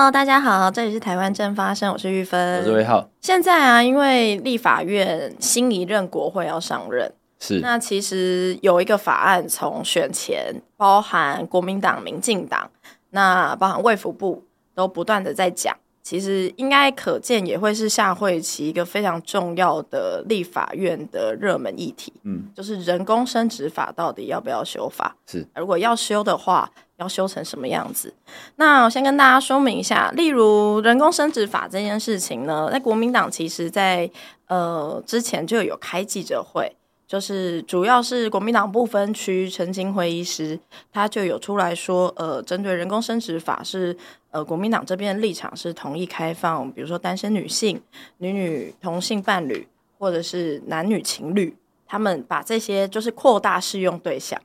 [0.00, 3.06] Hello，大家好，这里是台湾正发生，我是玉芬，我是魏浩。
[3.20, 12.70] 现在啊，因为立法院新一任国会要上任，是那其实有一个法案从选前，包含国民党、民进党，
[13.10, 14.42] 那包含卫福部
[14.74, 15.76] 都不断的在讲。
[16.02, 22.10] 其实应该可见，也会是下会期一个非常重要的立法院的热门议题。
[22.22, 25.14] 嗯，就是人工生殖法到底要不要修法？
[25.26, 26.68] 是，如果要修的话，
[27.00, 28.14] 要修成什么样子？
[28.56, 34.08] 那我先跟大家说明一下，例如人工生殖法这件事情呢，在国民党其实在
[34.46, 36.72] 呃之前就有开记者会。
[37.10, 40.56] 就是主要是国民党不分区陈金辉医师，
[40.92, 43.96] 他就有出来说，呃，针对人工生殖法是，
[44.30, 47.82] 呃，国民党这边立场是同意开放，比如说单身女性、
[48.18, 49.66] 女女同性伴侣，
[49.98, 54.40] 或者是男女情侣，他们把这些就是扩大适用对象。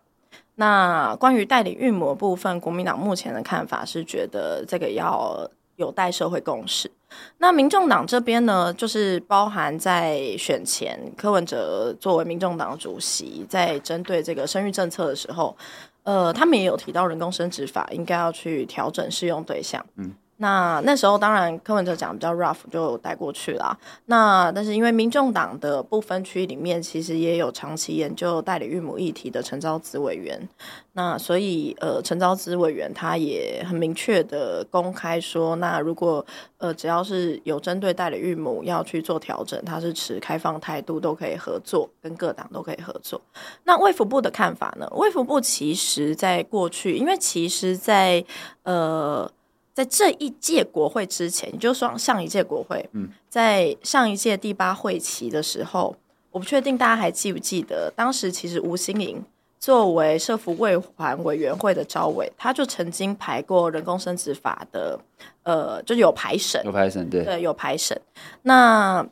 [0.55, 6.89] 那关于代理孕母部分，国民党目前的看法是觉得这个要有待社会共识。
[7.37, 15.55] 那民众党这边呢，就是包含在选前，柯文哲作为民众党主席，在针对这个生育政策的时候，
[16.03, 19.85] 呃，他们也有提到人工生殖法应该要去调整适用对象。
[19.95, 20.13] 嗯。
[20.37, 23.77] 那那时候当然柯文哲讲比较 rough 就带过去了。
[24.05, 30.49] 那但是因为民众党的不分区里面其实也有长期研究代理孕母议题的陈昭姿委员，
[30.91, 36.25] 那所以呃陈昭姿委员他也很明确的公开说，那如果
[36.57, 43.21] 呃只要是有针对代理孕母要去做调整，他是持开放态度，都可以合作，跟各党都可以合作。
[43.63, 44.85] 那卫福部的看法呢？
[44.97, 48.25] 卫福部其实在过去，因为其实在
[48.63, 49.31] 呃。
[49.75, 55.93] 在这一届国会之前，也就是说上一届国会，嗯，在上一届第八会期的时候，
[56.31, 59.21] 我不确定大家还记不记得，当时其实吴欣盈
[59.59, 64.97] 作为社福未还委员会的招委，他就曾经排过人工生殖法的，
[65.43, 68.01] 呃，就有排审，有排审，对，对，有排审，
[68.43, 69.05] 那。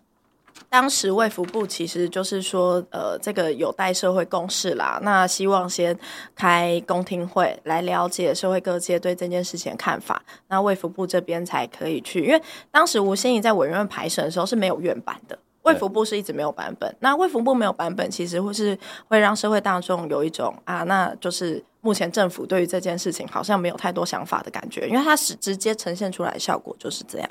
[0.73, 5.00] 当时卫福部其实就是说，呃，这个有待社会共识啦。
[5.03, 5.95] 那希望先
[6.34, 10.19] 开公听会来了解社会各界对这件事情的看法。
[10.47, 12.41] 那卫福部这边才可以去，因为
[12.72, 15.38] 当时吴欣盈在委员会排审的时候是没有院版的。
[15.62, 18.75] 卫福部是一直没有版本，那卫福部没有版本，其实会是
[19.07, 27.29] 会让社会大众有一种啊，那就是目前政府对于这件事情好像没有太多想法的感觉，因为它是直接呈现出来的效果就是这样。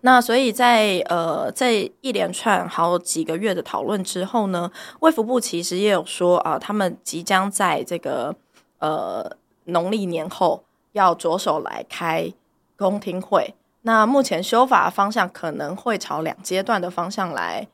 [0.00, 8.34] 那所以在呃这一连串好几个月的讨论之后呢，卫福部其实也有说啊，他们即将在这个
[8.78, 12.32] 呃农历年后要着手来开
[12.76, 13.54] 公听会。
[13.82, 17.68] 那目前修法方向可能会朝两阶段的方向来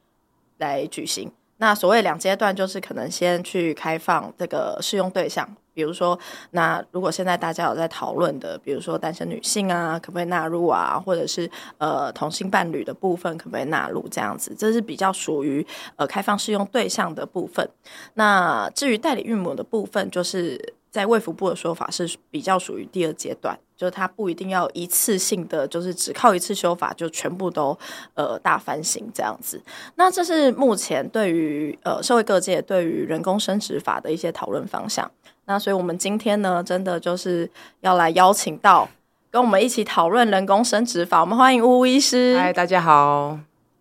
[0.59, 1.31] 来举行。
[1.59, 6.19] 那所谓两阶段，就是可能先去开放这个适用对象，比如说，
[6.53, 10.99] 那如果现在大家有在讨论的，比如说单身女性啊，可不可以纳入啊？
[10.99, 14.09] 或者是呃同性伴侣的部分，可不可以纳入？
[14.11, 15.65] 这样子，这是比较属于
[15.97, 17.69] 呃开放适用对象的部分。
[18.15, 20.75] 那至于代理孕母的部分，就是。
[20.89, 27.79] 在卫福部的说法是比较属于第二阶段，就是它不一定要一次性的，就是只靠一次修法就全部都
[28.15, 29.61] 呃大翻新这样子。
[29.97, 35.11] 那这是目前对于呃社会各界对于人工生殖法的一些讨论方向。
[35.49, 37.49] 那所以我们今天呢，真的就是
[37.81, 38.89] 要来邀请到
[39.31, 41.21] 跟我们一起讨论人工生殖法。
[41.21, 42.37] 我们欢迎巫医师。
[42.37, 43.39] 嗨，大家好，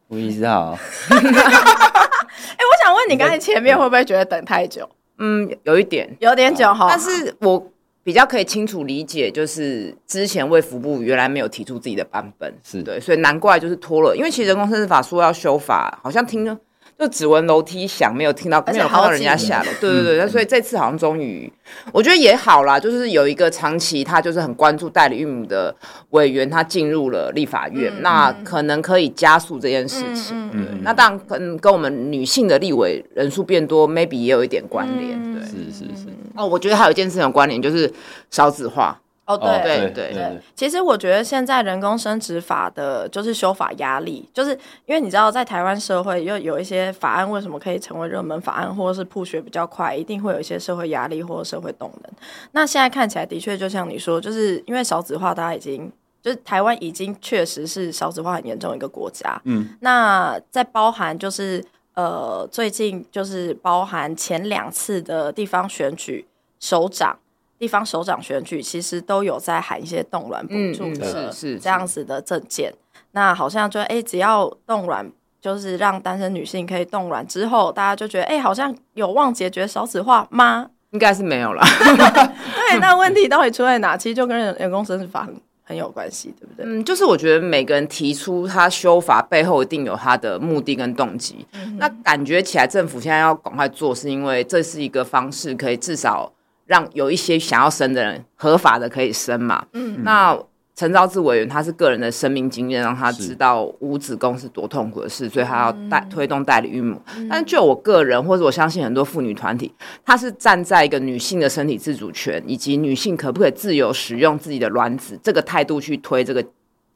[0.09, 0.77] 巫医师好。
[1.09, 4.87] 哎、欸，我想问你，刚才前面会不会觉得等太久？
[5.17, 6.85] 嗯，有一点，有点久哈。
[6.87, 7.71] 但是我
[8.03, 14.15] 比较可以清楚理解，就是之前卫福部原来没有提出自己的版本，是对，所以难怪就是拖了。
[14.15, 16.55] 因为其实人工生殖法说要修法，好像听了。
[16.97, 19.69] 就只闻楼梯响，没有听到，没有看到人家下楼。
[19.81, 21.51] 对对对，所以这次好像终于，
[21.91, 25.75] 我觉得也好啦，就是有一个长期他就是很关注代理孕母的
[26.11, 30.37] 委员，他进入了立法院，嗯、那可能可以加速这件事情。
[30.37, 35.33] 嗯，嗯，嗯，那当然跟跟我们女性的立委人数变多，maybe 也有一点关联。
[35.33, 36.07] 对，是是是。
[36.35, 37.91] 哦，我觉得还有一件事情有关联，就是
[38.31, 38.99] 少子化。
[39.25, 44.51] 哦，对对对对，对，其实我觉得现在人工生殖法的，就是修法压力，就是
[44.85, 52.13] 因为你知道，在台湾社会又有一些法案，为什么可以成为热门法案，或者是铺学比较快，一定会有一些社会压力或者社会动能。
[52.51, 55.91] 那现在看起来的确，就像你说，就是因为少子化，大家已经
[56.21, 59.41] 就是台湾已经确实是少子化很严重的一个国家。
[59.45, 66.27] 嗯，那在包含就是呃，最近就是包含前两次的地方选举
[66.59, 67.17] 首长。
[67.57, 72.73] 地方首长选举其实都有在喊一些冻卵补助的，是这样子的政见。
[73.11, 75.09] 那好像就哎、欸，只要冻卵，
[75.39, 80.69] 就是让单身女性可以冻卵之后，大家就觉得哎、欸，好像有望解决少子化吗？
[80.91, 81.61] 应该是没有了。
[82.69, 83.97] 对，那问题到底出在哪？
[83.97, 86.65] 其实就跟人工生殖法很很有关系，对不对？
[86.65, 91.45] 嗯，就是我觉得每个人提出他修法背后一定有他的目的跟动机。
[91.53, 96.31] 嗯、那感觉起来政府现在要赶快做，是因为这是一个方式，可以至少
[96.65, 99.65] 让有一些想要生的人合法的可以生嘛。
[99.73, 100.37] 嗯，那。
[100.77, 107.01] 陈昭志委员，他是个人的生命经验，让他知道无子宫是多痛苦的事，所以他要带推动代理孕母。
[107.15, 109.73] 嗯、但就我个人，或者我相信很多妇女团体，
[110.03, 116.43] 他是站在一个女性的身体自主权以及女性可不可以自由使用自己的卵子这个态度去推这个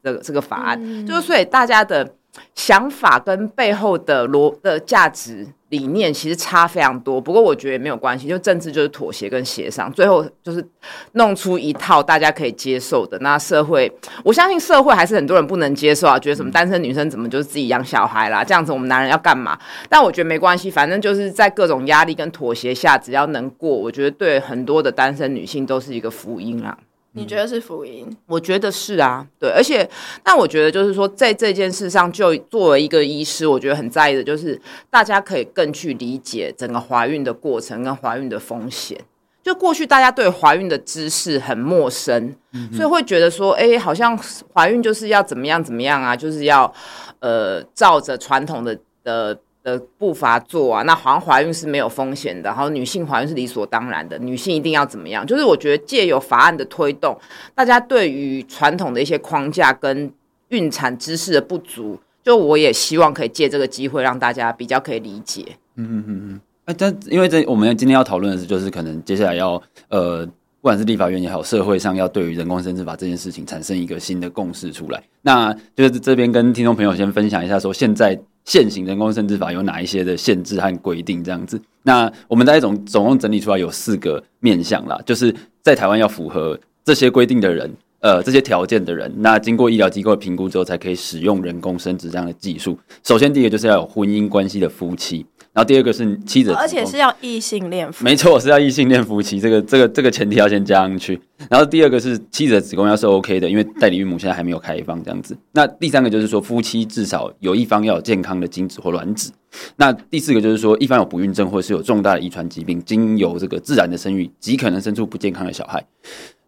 [0.04, 2.16] 这个这个法案，嗯、就是所以大家的
[2.54, 5.46] 想法跟背后的逻的价值。
[5.70, 10.64] 理念其实差非常多，不过我觉得也没有关系，就政治就是妥协跟协商，最后就是
[11.12, 13.16] 弄出一套大家可以接受的。
[13.20, 13.90] 那社会，
[14.24, 19.58] 我相信社会还是很多人不能接受啊，觉得什么单身女生怎么就是自己养小孩啦，这样子我们男人要干嘛？
[19.88, 26.76] 但我觉得没关系，反正就是在各种压力跟妥协下，只要能过，我觉得对很多的单身女性都是一个福音啦。
[27.12, 28.08] 你觉得是福音？
[28.26, 29.88] 我觉得是啊，对，而且，
[30.22, 38.96] 但我觉得就是说，在这件事上，就作为一个医师，我觉得很在意的就是，大家可以更去理解整个怀孕的过程跟怀孕的风险。
[39.42, 44.16] 就过去大家对怀孕的知识很陌生，嗯、所以会觉得说，哎、欸，好像
[44.54, 46.72] 怀孕就是要怎么样怎么样啊，就是要
[47.18, 49.38] 呃，照着传统的的。
[49.62, 55.26] 的步伐做啊，那好像怀孕是没有风险的，然后女性怀孕是理所当然的，女性一定要怎么样？
[55.26, 57.18] 就是我觉得借由法案的推动，
[57.54, 60.12] 大家对于传统的一些框架跟
[60.48, 65.44] 孕产知识的不足，就我也希望可以借这个机会让大家比较可以理解。
[65.76, 66.40] 嗯嗯嗯嗯。
[66.64, 70.28] 哎，但因为这我们今天要讨论的是，就是可能接下来要呃。
[70.60, 81.58] 不管是立法院也好，社会上要对于人工生殖法这件事情产生一个新的共识出来，那就是这边跟听众朋友先分享一下，说现在现行人工生殖法有哪一些的限制和规定这样子。
[81.82, 87.70] 那我们大概总总共整理出来有四个面向啦，就是在台湾要符合这些规定的人，
[88.00, 92.78] 呃，这些条件的人，那经过医疗机构的评估之后，才可以使用人工生殖这样的技术。
[93.02, 95.24] 首先，第一个就是要有婚姻关系的夫妻。
[95.52, 101.20] 然后第二个是妻子，而且是要异性恋夫妻，没错，是要异性恋夫妻，这个这个这个前提要先加上去。
[101.48, 105.36] 然后第二个是妻子的子宫要是 OK 的，因为代理孕母现在还没有开放这样子。
[105.50, 109.32] 那第三个就是说夫妻至少有一方要有健康的精子或卵子。
[109.74, 115.84] 那第四个就是说一方有不孕症或者是有重大的遗传疾病，经由这个自然的生育，极可能生出不健康的小孩。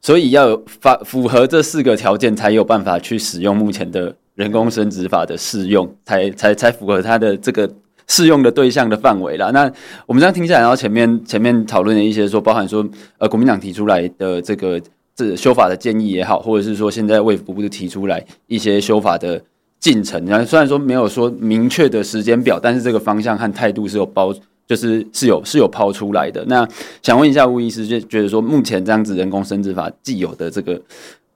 [0.01, 7.69] 所以要有法符合这四个条件，才有办法去使用目前的人工生殖法的适用，才才才符合它的这个。
[8.09, 9.71] 适用的对象的范围啦，那
[10.07, 12.87] 我们这样听下来，然后前面前面讨论的一些说，包含说
[13.19, 14.81] 呃国民党提出来的这个
[15.15, 19.43] 这修法的建议也好，或者是说现在卫福部提出来一些修法的
[19.79, 24.35] 进程，然后虽然说没有说明确的时间表，但是这个方向和态度是有包，
[24.67, 26.45] 就是是有是有抛出来的。
[26.47, 26.69] 那
[27.03, 30.81] 想问一下吴医师，就觉得说目前这样子人工生殖法既有的这个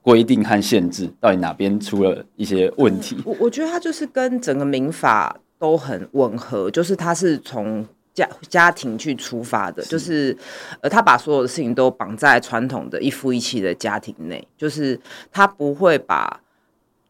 [0.02, 3.16] 规定和限制，到底哪边出了一些问题？
[3.24, 5.36] 我我觉得它就是跟整个民法。
[5.58, 9.88] 都很吻合，就是他是从家家庭去出发的，是。
[9.90, 10.36] 就是
[10.80, 14.98] 呃，他把所有的事情都绑在传统的一夫一妻的家庭内，就是
[15.30, 16.40] 他不会把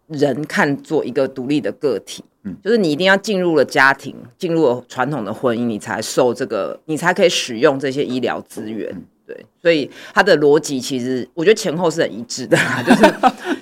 [0.09, 9.03] 人看作一个独立的个体，嗯，就是你一定要进入了家庭，进入了传统的婚姻，你才受这个，你才可以使用这些医疗资源。
[9.27, 12.57] 嗯对，所以他的逻辑其实我觉得前后是很一致的，
[12.87, 13.15] 就是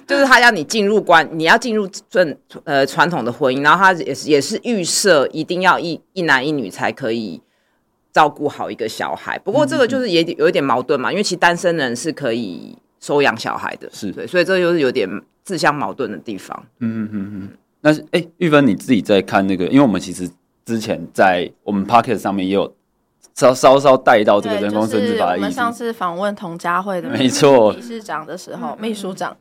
[0.06, 7.40] 就是他要你进入关，你要进入正呃传统的婚姻，然后他也是也是预设一定要一一男一女才可以
[8.12, 9.38] 照顾好一个小孩。
[9.38, 15.08] 不过这个就是也有一点矛盾嘛，因为其实单身人是可以收养小孩的，是对，所以这就是有点
[15.44, 16.66] 自相矛盾的地方。
[16.80, 17.48] 嗯嗯嗯嗯。
[17.80, 20.28] 那是哎，玉芬你自己在看那个，因为我们其实
[20.66, 22.74] 之前在我们 Podcast 上面也有。
[23.34, 25.44] 稍稍稍带到这个人工生殖法的意思。
[25.44, 29.36] 我们上次访问童佳慧的没错理事长的时候，秘书长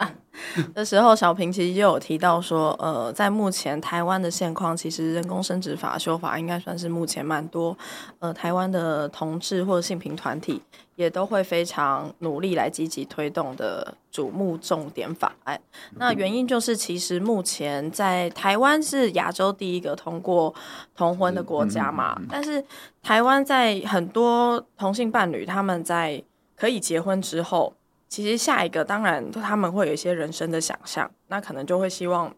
[0.73, 7.77] 的时候，小平其实就有提到说，呃，在目前台湾的现况，其实人工生殖法修法应该算是目前蛮多
[8.17, 10.61] 呃台湾的同志或者性平团体。
[10.95, 15.59] 也都会非常努力来积极推动的瞩目重点法案。
[15.95, 20.53] 那原因就是，其实目前在台湾是亚洲第一个通过
[20.95, 22.21] 同婚的国家嘛。
[22.29, 22.63] 但是
[23.01, 26.23] 台湾在很多同性伴侣他们在
[26.55, 27.73] 可以结婚之后，
[28.07, 32.31] 其实下一个当然他们会有一些人生的想象，那可能就会希望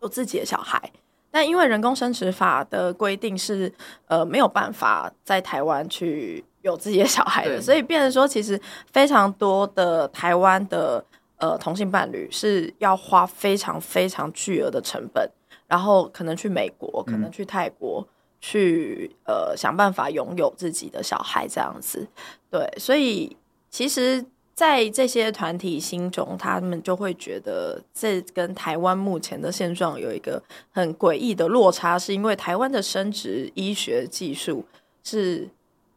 [0.00, 0.80] 有自己的小孩。
[1.32, 3.72] 但因为人工生殖法的规定是，
[4.06, 6.44] 呃，没有办法在台湾去。
[6.62, 8.60] 有自己的小孩的，所以变成说，其实
[8.92, 11.04] 非常多的台湾的
[11.36, 15.28] 呃同性伴侣是要花非常非常巨额的成本，
[15.66, 18.08] 然后可能去美国，可能去泰国，嗯、
[18.40, 22.06] 去呃想办法拥有自己的小孩这样子。
[22.50, 23.36] 对，所以
[23.68, 30.40] 其实在这些团体心中，他们就会觉得这跟台湾目前的现状有一个
[30.70, 34.64] 很诡异的落差，是因为台湾的生殖医学技术
[35.02, 35.48] 是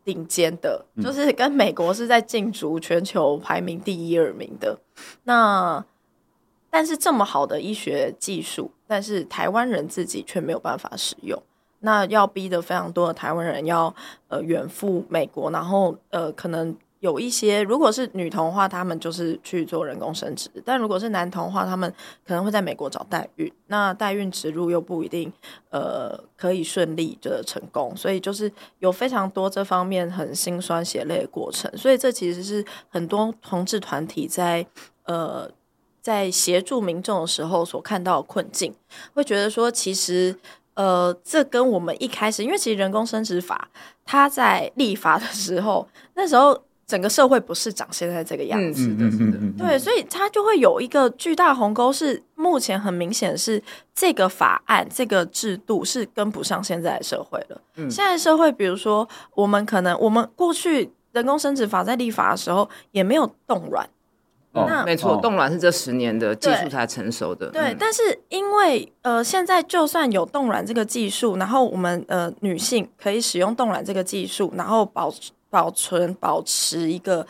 [0.05, 4.79] 顶尖的，就是跟美国是在竞逐全球排名第一二名的。
[5.23, 5.83] 那
[6.69, 11.41] 但是这么好的医学技术，但是台湾人自己却没有办法使用，
[11.79, 13.93] 那要逼得非常多的台湾人要
[14.29, 16.77] 呃远赴美国，然后呃可能。
[17.05, 21.93] 有一些，如果是女童的话，他们就是去做人工生殖；但如果是男童的话，他们
[22.25, 23.51] 可能会在美国找代孕。
[23.67, 25.31] 那代孕植入又不一定，
[25.69, 27.95] 呃，可以顺利的成功。
[27.95, 31.71] 所以就是有非常多这方面很心酸血泪的过程。
[31.77, 34.65] 所以这其实是很多同志团体在
[35.03, 35.47] 呃
[36.01, 38.73] 在协助民众的时候所看到的困境，
[39.13, 40.35] 会觉得说，其实
[40.73, 43.69] 呃，这跟我们一开始，因为其实人工生殖法
[44.03, 46.64] 它在立法的时候，那时候。
[46.87, 53.59] 整个社会不是长现在这个样子的，是的，对，所以它就会有一个巨大鸿沟，是目前很明显是
[53.95, 57.59] 这个法案、这个制度是跟不上现在的社会了。
[57.77, 63.89] 嗯现在社会，比如说我们可能我们过去人工生殖法在立法的时候也没有冻卵，
[64.53, 67.49] 那没错，冻卵是这十年的技术才成熟的。
[67.49, 75.31] 对，但是因为呃，现在就算有冻卵这个技术，然后我们呃女性可以使用冻卵这个技术，然后保持。
[75.49, 77.25] 保存、保持一个，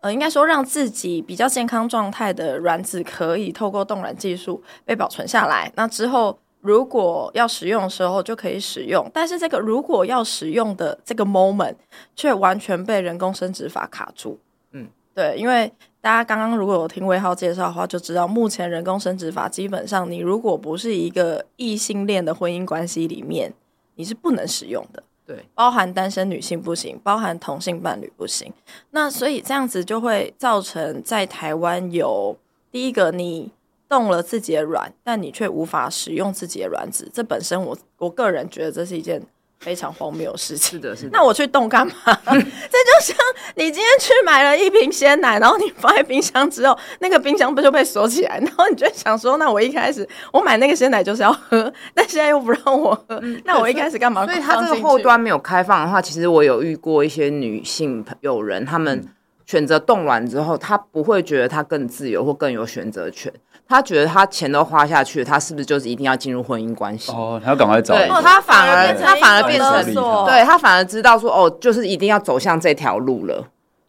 [0.00, 5.72] 呃，应该说让自己比较健康状态的卵子，可以透过冻卵技术被保存下来。
[5.76, 9.08] 那之后，如果要使用的时候就可以使用。
[9.12, 11.74] 但是，这个如果要使用的这个 moment，
[12.14, 14.38] 却完全被人工生殖法卡住。
[14.72, 23.52] 嗯，对，因为大家刚刚如果有听魏浩介绍的话，就知道目前人工生殖法基本上，你如果不是一个异性恋的婚姻关系里面，
[23.96, 25.02] 你是不能使用的。
[25.34, 28.52] 对，包含单身女性不行，包含同性伴侣不行。
[28.90, 32.36] 那所以这样子就会造成在台湾有
[32.70, 33.50] 第一个，你
[33.88, 37.10] 动了自己的卵，但你却无法使用自己的卵子。
[37.14, 39.22] 这本身我我个人觉得这是一件。
[39.62, 40.72] 非常荒谬的事情。
[40.72, 41.10] 是的，是的。
[41.12, 41.92] 那我去冻干嘛？
[42.26, 43.16] 这就像
[43.54, 48.38] 你今天去买了一瓶鲜奶，然后你放在冰箱之后，那个冰箱不就被锁起来？
[48.38, 54.26] 然后你就想说，那我一开始我买那个鲜奶就是要喝，但现在又不让我喝，嗯、那我一开始干嘛？
[54.26, 59.06] 所以它这个后端没有开放的话，其实我有遇过一些女性友人，她们
[59.46, 63.32] 选择冻卵之后，他不会觉得他更自由或更有选择权。
[63.68, 67.10] 他觉得他钱都花下去了，他是不是就是一定要进入婚姻关系？
[67.12, 67.94] 哦，他要赶快找。
[67.94, 69.94] 对，他反而他反而变成，
[70.26, 73.48] 对他反而知道说，哦，就是一定要走向这条路了。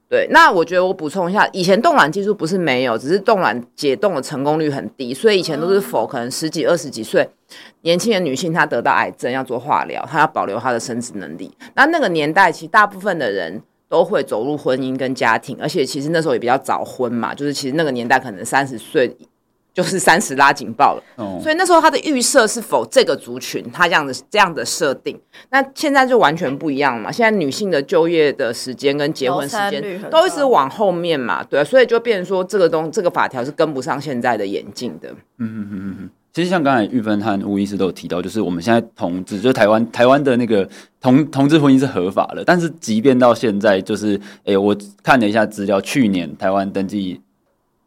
[0.10, 7.28] 对，那我觉得我补充一下，以前冻卵技术不是没有，只是冻卵解冻的成功率很低，所以以前都是否可能十几、二十几岁
[7.82, 11.52] 年轻的女性，她得到癌症要做化疗，她要保留她的生殖能力。
[11.74, 19.16] 那那个年代，其实大部分的人都会走入婚姻跟家庭，而且其实那时候也比较早婚嘛，就是其实那个年代可能三十岁。
[19.76, 25.20] 就是三十拉警报了，哦、所以那时候他的预设是否这个族群，他这样的这样的设定，
[25.50, 27.12] 那现在就完全不一样了嘛。
[27.12, 35.10] 现在女性的就业的时间跟结婚时间都一直往后面嘛，对，所以就变成说这个东这个法条是跟不上现在的演进的。
[35.10, 40.68] 嗯嗯嗯嗯，其实像刚才玉芬和吴医师都有提到，就是我们现在同志，就是台湾台湾的那个
[41.00, 47.22] 同同志婚姻是合法的，但是即便到现在，就是哎、我看了一下资料，去年台湾登记。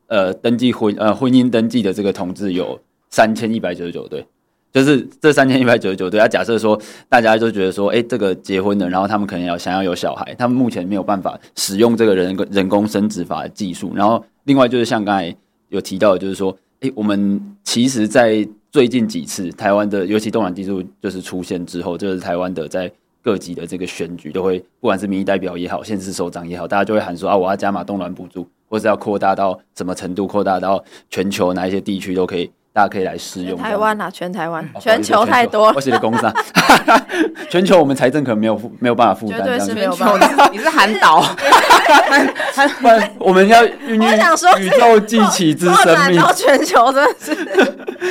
[0.09, 2.79] 呃，登记婚呃婚姻登记的这个同志有
[3.11, 4.25] 三千一百九十九对，
[4.73, 6.21] 就是这三千一百九十九对。
[6.21, 13.91] 他假设说，大家都觉得说，哎、欸，这个结婚了，然后他们可能要想要有小孩，他们目前没有办法使用这个人人工生殖法技术。
[13.97, 15.37] 然后，另外就是像刚才
[15.71, 22.91] 有提到，就是说，哎、我们其实，在最近几次台湾的，尤其冻卵技术就是出现之后，就是台湾的在
[23.23, 28.47] 各级的这个选举都会，不管是民意代表也好，县市首长也好，大家就会喊说啊，我要加码冻卵补助。
[28.69, 30.27] 或者要扩大到什么程度？
[30.27, 33.59] 扩大到全球哪一些地区都可以，大家可以来试用。
[33.59, 35.73] 台湾啊，全台湾，全球太多。
[35.75, 36.31] 我写的工商，
[37.49, 39.39] 全球我们财政可能没有没有办法负担。
[39.39, 40.51] 绝对是没有办法。
[40.53, 41.25] 你是韩导，
[43.19, 44.05] 我们要孕育
[44.61, 46.23] 宇宙继起之生命。
[46.35, 47.35] 全球真的是。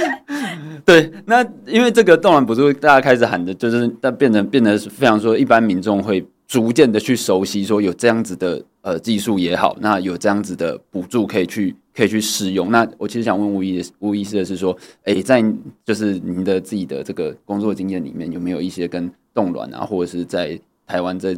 [0.84, 8.60] 对，那因为这个冻卵补助，大家开始喊的就是，但变成变得非常说，一般民众会逐渐的去熟悉，说有这样子的。
[8.82, 12.70] 呃，技术也好，那有这样子的补助可以去可以去使用。
[12.72, 15.44] 那我其实想问吴医吴医师的是说，哎、在
[15.86, 21.36] 就是您的自己的这个工作经验里面，有没有一些跟冻卵啊，或者是在台湾这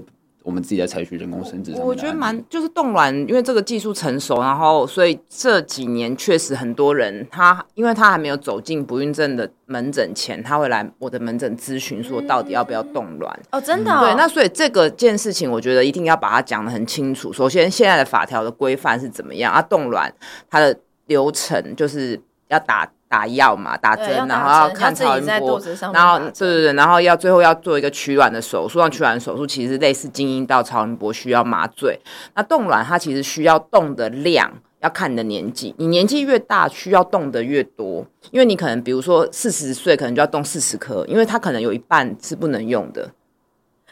[0.48, 1.74] 我们自己在采取人工生殖。
[1.74, 13.38] 我觉得蛮就是冻卵，因为这个技术成熟，然后所以这几年确实很多人他因为他还没有走进不孕症的门诊前，他会来我的门诊咨询说到底要不要冻卵。
[13.51, 14.06] 哦，真的、哦。
[14.06, 17.34] 对，那所以这个件事情，我觉得一定要把它讲得很清楚。
[17.34, 19.62] 首先，现在的法条的规范是怎么样啊？
[19.62, 20.13] 冻卵
[20.50, 22.89] 它的流程就是要打。
[23.10, 25.62] 打药嘛，打针，然后要看超音波，
[25.94, 28.80] 然后对对对，然后要最后要做一个取卵的手术。
[28.80, 32.00] 让取卵手术其实类似精阴道超音波，需要麻醉。
[32.36, 35.74] 那冻卵它其实需要冻的量，要看你的年纪。
[35.78, 43.10] 你年纪越大，需要冻的越多，因为你可能比如说四十岁，可能就要冻四十颗，因为它可能有一半是不能用的，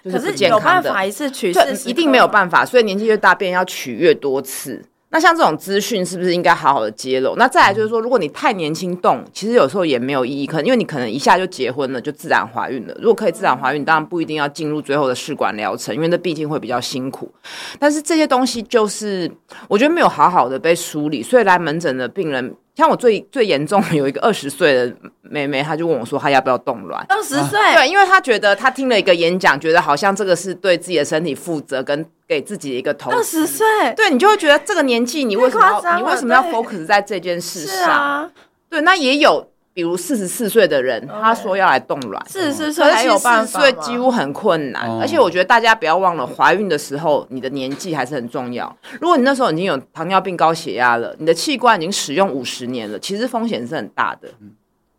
[0.03, 0.60] 就是不健康的。
[0.60, 1.89] 可是有办法一次取四十？
[1.89, 4.84] 一定没有办法，所以年纪越大，便要取越多次。
[5.15, 7.38] 那像这种资讯是不是应该好好的揭露？
[7.38, 12.93] 那再来就是说，如果你太年轻动，其实有时候也没有意义，可能因为你可能一下就结婚了，就自然怀孕了。
[13.00, 17.34] 如果可以自然怀孕，当然不一定要进入最后的试管疗程，因为那毕竟会比较辛苦。
[17.79, 19.31] 但是这些东西就是
[19.69, 22.53] 我觉得没有好好的被梳理，所以来门诊的病人。
[22.75, 27.05] 像我最最严重的有一个二十岁的妹妹，她就问我说，她要不要冻卵？
[27.08, 33.17] 二十岁，对，因为她觉得她听了一个演讲，觉得好像这个是对自己的身体负责，跟给自己的一个投资。
[33.17, 33.65] 二十岁，
[33.96, 37.89] 对，你就会觉得这个年纪，你为什么要你为什么要 focus 在这件事上？
[37.89, 38.29] 啊、
[38.70, 39.50] 对，那也有。
[39.75, 41.22] 比如四十四岁的人，Okay.
[41.22, 43.46] 他说要来冻卵，四十四岁还有办法吗？
[43.46, 48.74] 四十岁几乎很困难，而且我觉得大家不要忘了，怀孕的时候你的年纪还是很重要。
[49.01, 54.29] 如果你那时候已经有糖尿病、高血压了，你的器官已经使用五十年了，其实风险是很大的。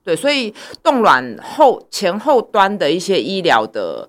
[0.04, 0.52] 对，所以
[0.82, 4.06] 冻卵后前后端的一些医疗的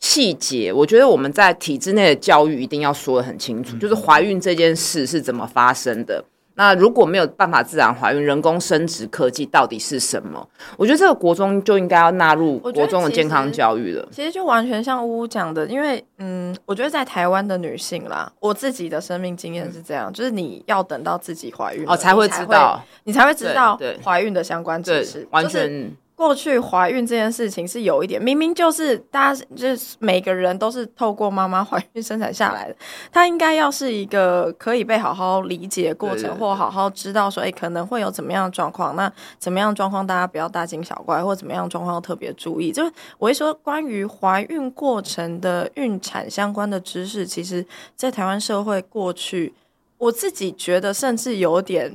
[0.00, 6.24] 细节，我觉得我们在体制内的教育一定要说得很清楚，就是怀孕这件事是怎么发生的。
[6.56, 10.48] 那如果没有办法自然怀孕，人工生殖科技到底是什么？
[10.76, 14.08] 我觉得这个国中就应该要纳入国中的健康教育了。
[14.10, 25.68] 其实就完全像呜呜讲的，因为嗯，我觉得在台湾的女性啦，我自己的生命经验是这样，嗯、就是你要等到自己怀孕哦才会知道，你才会知道怀孕的相关知识，完全。
[25.68, 32.76] 就是过去怀孕这件事情是有一点，明明就是大家就是每个人都是透过妈妈怀孕生产下来的，
[33.12, 42.72] 它应该要是一个可以被好好理解的过程，对对对，或好好知道说，哎，可能会有怎么样的状况，那怎么样状况大家不要大惊小怪，或怎么样状况要特别注意。
[42.72, 47.62] 就是我会说，关于怀孕过程的孕产相关的知识，其实
[47.94, 49.52] 在台湾社会过去，
[49.98, 51.94] 我自己觉得甚至有点。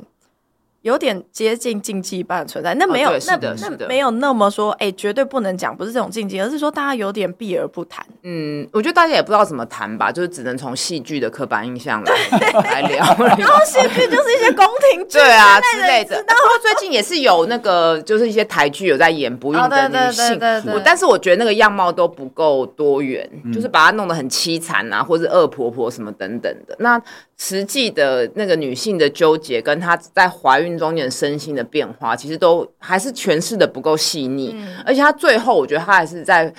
[0.82, 8.04] 有点接近禁忌般存在，那没有，哦、那那没有那么说，哎、欸，绝对不能讲，不是这种禁忌，而是说大家有点避而不谈。
[8.24, 12.98] 嗯，我觉得大家也不知道怎么谈吧，就是只能从戏剧的刻板印象来来聊。
[13.38, 16.15] 然后戏剧就是一些宫廷剧对啊之类的。
[16.28, 20.39] 然后最近也是有那个，就是一些台剧有在演不孕的女性，
[20.84, 26.76] 但是我觉得那个样貌都不够多元，嗯、就是把它弄得很凄惨啊，或是恶婆婆什么等等的。
[26.80, 27.00] 那
[27.43, 34.51] 实际的那个女性的纠结，跟她在怀孕中间身心的变化，其实都还是诠释的不够细腻。
[34.54, 36.54] 嗯、而且她最后，我觉得她还是在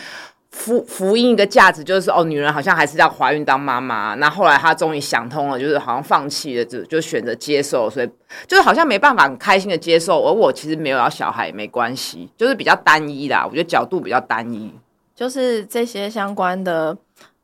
[0.51, 4.14] 福福音一个价值，就是哦，女人好像还是要怀孕当妈妈。
[4.16, 8.11] 那后来她终于想通了，就是好像放弃了，就就选择接受，所以
[8.49, 10.21] 就是好像没办法很开心的接受。
[10.25, 13.47] 而我其实没有要小孩也没关系，就是比较单一啦。
[13.47, 14.75] 我觉得角度比较单一，
[15.14, 16.99] 就是这些相关的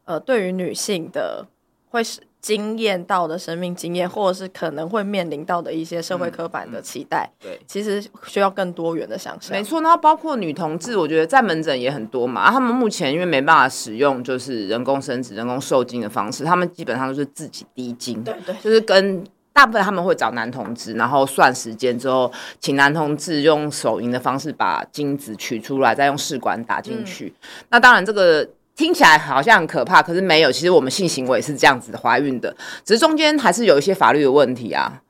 [0.07, 1.47] 呃，对于女性的
[1.91, 2.19] 会是。
[2.41, 9.57] 经验到的生命经验，或者是可能会面临到的一些社会刻板的期待，嗯嗯、对，其实需要更多元的想象。
[9.57, 12.43] 没错，然后包括女同志，我觉得在门诊也很多嘛。
[12.43, 27.35] 啊、他们目前因为没办法使用就是人工生殖、人工受精的方式，他们基本上都是自己滴精，对，对对，就是跟大部分他们会找男同志，然后算时间之后，请男同志用手淫的方式把精子取出来，再用试管打进去。
[27.41, 28.49] 嗯、那当然这个。
[28.79, 30.53] 听起来好像很可怕，可是没有。
[30.53, 35.03] 其实我们性行为是这样子的，怀孕的，只是中间还是有一些法律的问题啊。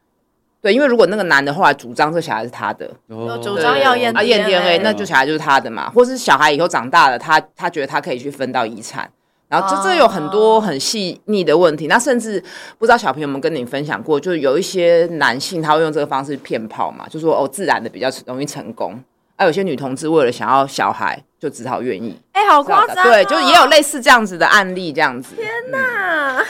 [0.63, 5.91] 对，因为如果那个男的后来主张这小孩是他的，哦、主张要验 DNA，验 DNA，那就小孩就是他的嘛。
[5.91, 9.09] 或是小孩以后长大了，他他觉得他可以去分到遗产，
[9.49, 11.85] 然后这这有很多很细腻的问题。
[11.85, 12.43] 哦、那甚至
[12.79, 18.99] 不知道小朋友们跟你分享过，就是有一些男性他会用这个方式骗炮嘛，就说哦自然的比较容易成功。
[19.37, 22.19] 啊，有些女同志为了想要小孩，就只好愿意。
[22.33, 23.11] 哎、欸，好夸张、哦！
[23.11, 25.35] 对，就也有类似这样子的案例，这样子。
[25.37, 26.45] 天哪，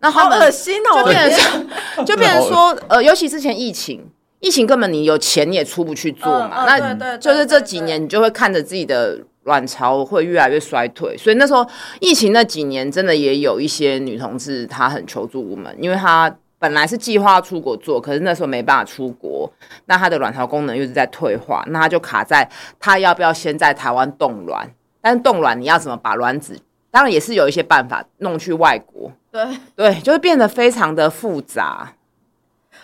[0.00, 0.98] 那、嗯、好恶心哦！
[0.98, 4.04] 就变成说， 就变成说，呃，尤其之前疫情，
[4.40, 6.66] 疫情根本你有钱你也出不去做嘛。
[6.66, 11.16] 那就是这几年，你就会看着自己的卵巢会越来越衰退。
[11.16, 11.66] 所以那时候
[12.00, 16.34] 疫情那几年，真的也有一些女同志她很求助无门，因为她。
[16.66, 19.48] 本来是计划出国做，可是那时候没办法出国，
[19.84, 22.50] 那他的卵巢功能又是在退化，那他就卡在
[22.80, 24.68] 他要不要先在台湾冻卵？
[25.00, 26.60] 但是冻卵你要怎么把卵子？
[26.90, 29.12] 当然也是有一些办法弄去外国。
[29.30, 31.92] 对对，就是变得非常的复杂。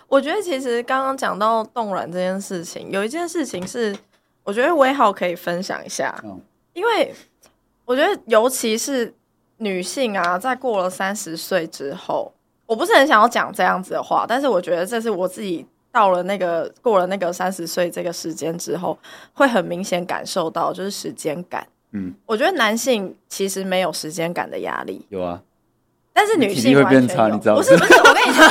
[0.07, 3.97] 我觉得其实刚刚讲到冻卵这件事情，有一件事情是
[4.45, 6.41] 我觉得威浩可以分享一下，嗯、
[6.73, 7.13] 因为
[7.85, 9.13] 我觉得尤其是
[9.57, 12.33] 女性啊，在过了三十岁之后，
[12.73, 18.99] 我不是很想要讲这样子的话，但是我觉得这是我自己到了那个过了那个三十岁这个时间之后，
[19.35, 21.67] 会很明显感受到就是时间感。
[21.93, 25.43] 嗯，我觉得男性其实没有时间感的压力，有啊。
[26.15, 27.61] 但是女性会变差，你知道吗？
[27.61, 28.43] 不是不是，我跟你说，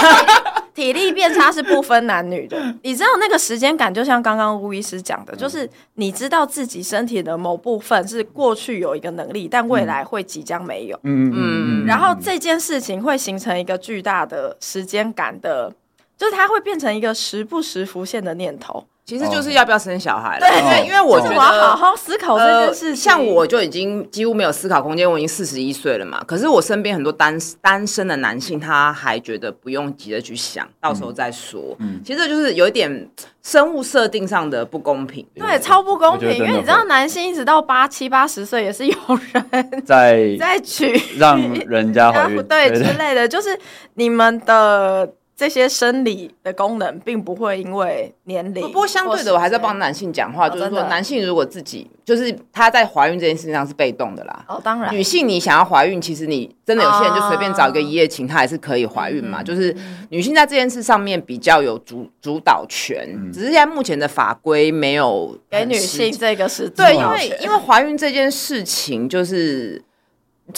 [0.74, 2.58] 体力变差是不分男女的。
[2.84, 11.00] 你知道那个时间感，就像刚刚巫医师讲的，就是你知道自己身体的某部分是过去有一个能力，但未来会即将没有。
[11.04, 11.86] 嗯嗯。
[11.86, 15.74] 然后这件事情会形成一个巨大的时间感的，
[16.22, 18.86] 就是它会变成一个时不时浮现的念头。
[19.04, 20.48] 其实就是要不要生小孩了？
[20.48, 22.96] 对对，因为我觉得我要好好思考这件事情。
[22.96, 26.24] 像我就已经几乎没有思考空间，我已经四十一岁了嘛。
[26.26, 31.76] 可是我身边很多单单身的男性，他还觉得不用急着去想，到时候再说。
[31.80, 33.10] 嗯，其实这就是有一点
[33.42, 35.26] 生物设定上的不公平。
[35.34, 36.32] 对，超不公平。
[36.38, 38.96] 因为你知道，男性一直到八七八十岁，也是有
[39.34, 43.60] 人在 在娶让人家怀孕， 对之类的，就是
[43.96, 45.10] 你们的。
[45.42, 54.46] 这些生理的功能并不会因为年龄，不过相对的，我还是要帮男性讲话，就是说，男性如果自己就是他在怀孕这件事情上是被动的啦。
[54.48, 59.42] 哦，当然，女性你想要怀孕，其实你真的有些人就随便找一个一夜情，她还是可以怀孕嘛。
[59.42, 59.76] 就是
[60.10, 69.82] 女性在这件事上面比较有主主导权，只是现在目前的法规没有给女性这个是对，因为因为怀孕这件事情就是。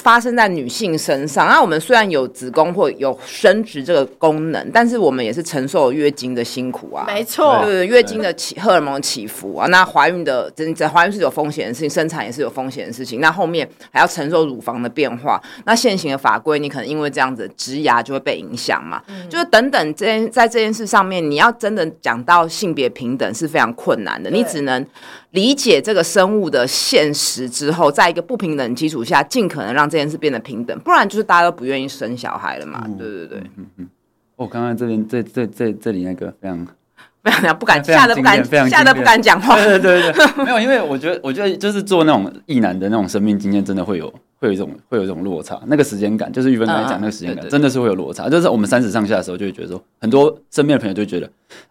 [0.01, 7.03] 发生在女性身上，那我们虽然有子宫或有生殖这个功能，但是我们也是承受月经的辛苦啊。
[7.08, 13.19] 没错，对，月经的起荷尔蒙起伏啊，那怀孕的真在怀孕是有风险的事情，生产也是有风险的事情。
[13.19, 19.01] 那后面还要承受乳房的变化，那现行的法规，你可能因为这样子植牙就会被影响嘛。
[19.08, 24.86] 嗯、就是等等，这件在这件事上面，你要真的讲到性别平等是非常困难的，你只能。
[25.34, 32.84] 理解这个生物的现实之后，在一个不平等基础下，尽可能让这件事变得平等，不然就是大家都不愿意生小孩了嘛。
[32.86, 33.89] 嗯、对对对，嗯嗯。
[34.36, 36.67] 我，刚刚这边这这这这里那个非常
[37.24, 39.56] 非常不敢吓得不敢吓得不敢讲话。
[39.56, 44.08] 对对对对， 没有，因为我觉得我觉得就是做那种异男的那种生命经验，真的会有
[44.39, 45.60] 会有一种会有一种落差。
[45.65, 48.30] 那个时间感，就是玉芬刚才讲那个时间感，嗯、真的是会有落差。
[48.30, 51.26] 就是我们三十上下的时候，就会觉得说，很多身边的朋友就会觉得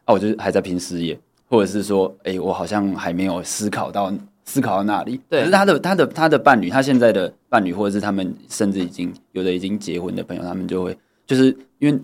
[0.04, 1.18] 啊，我就是还在拼事业，
[1.52, 4.10] 或者是说，哎，我好像还没有思考到。
[4.44, 11.96] 思考到那里，对，可是他的他的他的伴侣，他现在的伴侣，或者是他们甚至已经有的已经结婚的朋友，他们就会就是因为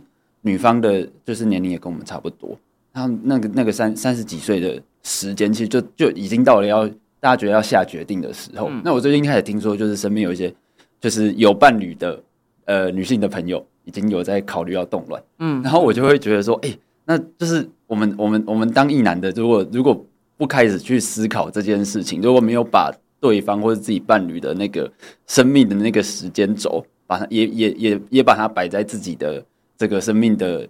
[0.42, 2.56] 女方的，就是年龄也跟我们差不多，
[2.92, 6.86] 然后那个那个三三十几岁的时间，其实就就已经到了要
[7.18, 8.68] 大家觉得要下决定的时候。
[8.70, 10.54] 嗯、那我最近开始听说，就是身边有一些
[11.00, 12.22] 就是有伴侣的
[12.66, 20.06] 呃女性的朋友，已经有在考虑要动乱，嗯，然后我就会觉得说，哎、欸，那就是我们我们我们当一男的，如果如果。
[20.38, 24.88] 不开始去思考这件事情，如果没有把对方或者自己伴侣的那个
[25.26, 29.44] 生命的那个时间轴，把它也也也也把它摆在自己的
[29.76, 30.64] 这个生命的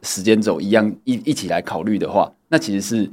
[0.00, 3.10] 时间轴一样一一起来考虑的话，那其实是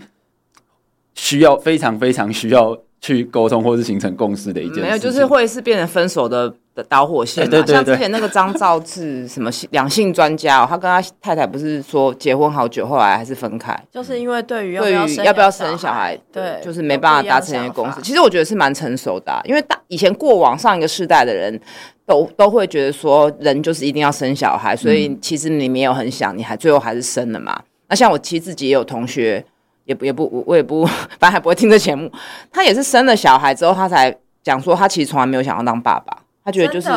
[1.13, 4.82] 需要非常非常需要去沟通或是形成共识的一件事。
[4.84, 6.56] 没有，就是会是变成分手的。
[6.78, 18.00] 的导火线嘛，像之前那个张兆志什么两性专家哦，他跟他太太不是说结婚好久，后来还是分开，就是因为对于对于要不要生小孩，对，就是没办法达成一个共识。
[18.04, 21.60] 其实我觉得是蛮成熟的，因为大以前过往上一个世代的人
[22.06, 27.60] 都都会觉得说，人就是一定要生小孩，所以其实你没有很想，你还最后还是生了嘛。
[27.90, 29.44] 那像我其实自己也有同学，
[29.86, 30.86] 也不也不我也不，
[31.18, 32.12] 反正还不会听这节目，
[32.52, 36.16] 他也是生了小孩之后，他才讲说他其实从来没有想要当爸爸。
[36.48, 36.90] 他觉得就是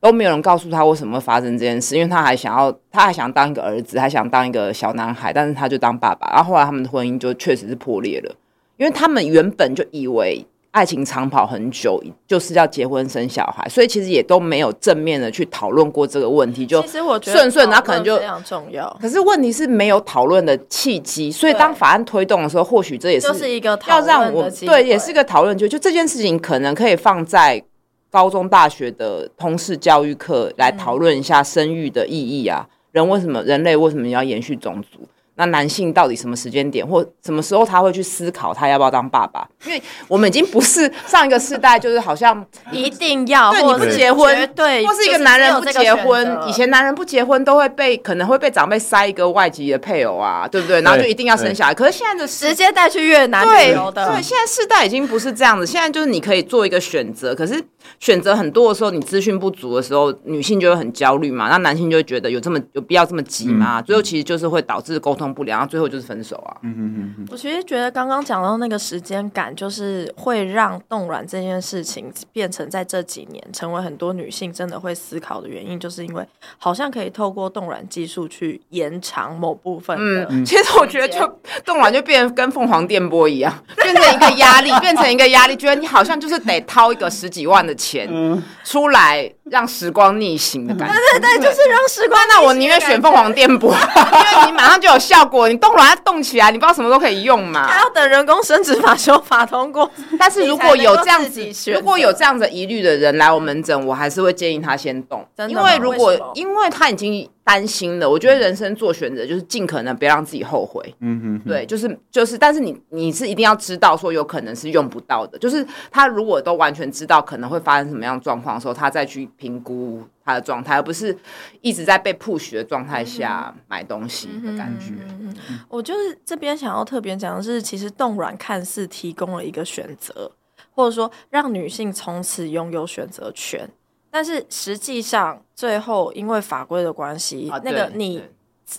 [0.00, 6.26] 都没有人告诉他为什么会发生这件事，因为他还想要，他还想当一个儿子，还想当一个小男孩，但是他就当爸爸。
[6.30, 8.34] 然后后来他们的婚姻就确实是破裂了，
[8.78, 16.64] 因为他们原本就以为爱情长跑很久就是要结婚生小孩，所以其实也都没有正面的去讨论过这个问题。
[16.64, 18.96] 就其实我觉得顺顺，他可能就非常重要。
[19.00, 25.58] 可是问题是没有讨论的契机，所以当法案推动的时候，或许这也是就是一个要让我对，也是一个讨论。
[25.58, 27.60] 就就这件事情可能可以放在。
[28.10, 35.08] 高中、大学的通识教育课来讨论一下生育的意义啊，人为什么人类为什么要延续种族？
[35.40, 39.48] 那男性到底什么时间点或什么时候他会去思考他要不要当爸爸？
[39.66, 50.80] 因为我们已经不是上一个世代，就是好像一定要对你不结婚，对，或是一个男人不结婚，以前男人不结婚都会被可能会被长辈塞一个外籍的配偶啊，对不对？
[50.80, 51.72] 然后就一定要生小孩。
[51.72, 57.32] 可是现在的直接带去越南旅游的，对，现在世代已经不是这样子，现在就是你可以做一个选择。
[57.32, 57.62] 可是
[58.00, 63.80] 选择很多的时候，你资讯不足的时候，女性就会很焦虑嘛，那男性就会觉得有这么有必要这么急吗？
[63.80, 66.56] 嗯、最后其实就是会导致沟通不良，然后最后就是分手啊。
[66.62, 67.28] 嗯嗯嗯。
[67.30, 76.26] 我其实觉得刚刚讲到那个时间感，就是会让冻卵这件事情变成在这几年成为很多女性真的会思考的原因，就是因为
[76.58, 80.26] 好像可以透过冻卵技术去延长某部分的。
[80.30, 81.18] 嗯，其实我觉得就
[81.64, 89.32] 冻卵就变跟凤凰电波一样，变成一个压力，变成一个压力，觉得你好像就是得掏一个十几万的钱出来。
[89.50, 92.20] 让时光逆行的感觉， 对对对，就是让时光。
[92.28, 97.66] 那我宁愿选凤凰电波，因为你马上就有效果，你动卵它动起来，你不知道什么都可以用嘛。
[97.66, 99.90] 还要等人工生殖法修法通过。
[100.18, 107.26] 但是如果有这样子，如果有这样子疑虑的人来我门诊，我还是会建议他先动，因为如果因为他已经。
[107.48, 110.94] 担心的，我觉得人生做选择就是尽可能不要让自己后悔。
[111.00, 121.16] 嗯哼，哼，对，就是就是，但是你你是一定要知道说有可能是用不到的，就是他如果都完全知道可能会发生什么样状况的时候，他再去评估他的状态，而不是
[121.62, 124.92] 一直在被 push 的状态下买东西的感觉。
[125.08, 130.30] 嗯嗯，我就是这边想要特别讲的是，其实冻卵看似提供了一个选择，
[130.74, 133.66] 或者说让女性从此拥有选择权。
[134.10, 138.22] 但是实际上，最后因为法规的关系，啊、那个你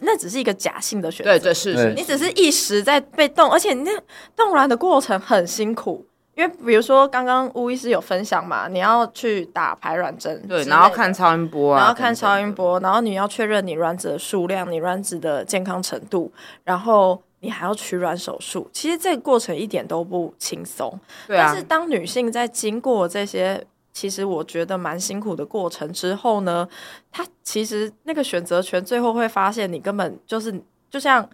[0.02, 1.54] 那只是一个假性的选择，对，对。
[1.54, 1.94] 是。
[1.96, 3.92] 你只是一时在被动，而且你那
[4.36, 6.04] 冻卵的过程很辛苦，
[6.36, 16.32] 因为比如说刚刚巫医师有分享嘛，你要去打排卵针，对，然后看超音波啊，然后看超音波，然后你要确认你卵子的数量，你卵子的健康程度，
[16.64, 21.48] 然后你还要取卵手术，其实这个过程一点都不轻松，对啊。
[21.48, 23.64] 但是当女性在经过这些。
[23.92, 26.68] 其实我觉得蛮辛苦的过程之后呢，
[27.12, 31.28] 他其实那个选择权最后会发现，你根本就是就像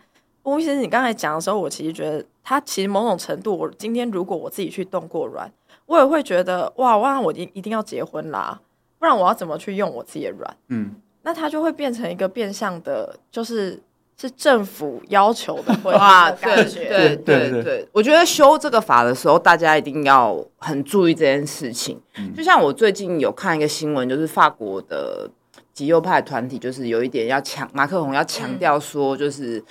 [0.44, 5.52] 吴医生你刚才讲的时候，我其实觉得他其实某种程度，我今天如果我自己去动过软，
[5.86, 8.60] 我也会觉得哇，哇，我一一定要结婚啦，
[9.00, 10.58] 不然我要怎么去用我自己的软？
[10.70, 13.82] 嗯，那他就会变成一个变相的，就是。
[14.18, 22.00] 是政府要求的，哇，对对对对对，我觉得修这个法的时候，大家一定要很注意这件事情。
[22.18, 25.30] 嗯、就像我最近有看一个新闻，就是法国的
[25.74, 29.62] 极右派团体，就是有一点要强，马克宏要强调说，就是、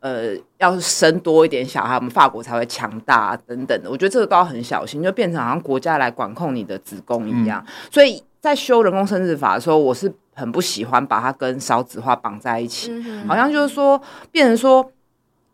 [0.00, 3.90] 嗯、呃，要生多一点小孩，我们法国才会强大等等的。
[3.90, 7.62] 我觉得这个都要很小心，就变成好像国家来管控你的子宫一样。
[7.66, 10.10] 嗯、所以在修人工生殖法的时候，我是。
[10.40, 14.00] 很不喜欢把它跟少子化绑在一起，嗯、好像就是说，
[14.32, 14.90] 变成说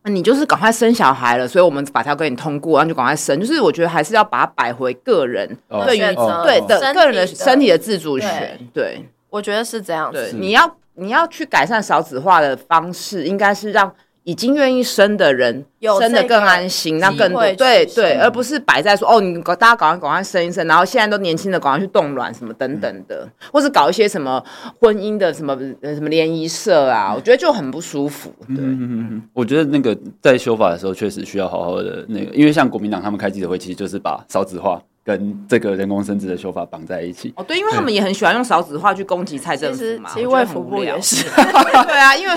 [0.05, 3.39] 你就是赶快生小孩了，所以我们把它给你通过，然后就赶快生。
[3.41, 5.47] 就是我觉得还是要把它摆回个人
[5.85, 6.01] 对于
[6.45, 8.57] 对的个人的身体的自主权。
[8.73, 10.31] 对，对我觉得是这样子。
[10.31, 13.93] 对，你要你要去改善少子化的方式，应该是让。
[14.27, 15.65] 已经愿意生的人
[16.01, 24.43] 生的更安心，那更多对对，而不是摆在说哦，你大家赶快赶快生一生，然后现在都年轻的赶快去冻卵什么等等的，嗯、或是搞一些什么
[24.81, 25.57] 婚姻的什么
[25.95, 28.35] 什么联谊社啊，我觉得就很不舒服。
[28.49, 34.83] 对，嗯嗯嗯，我觉得那个在修法的时候确实需要好好的那个，因为像国民党他们开记者会，其实就是把少子化。
[35.07, 40.11] 跟这个人工生殖的修法绑在一起哦，对，因为他们也很喜欢用少子化去攻击蔡政府嘛。
[40.13, 42.35] 其实卫福部也是， 对啊，因为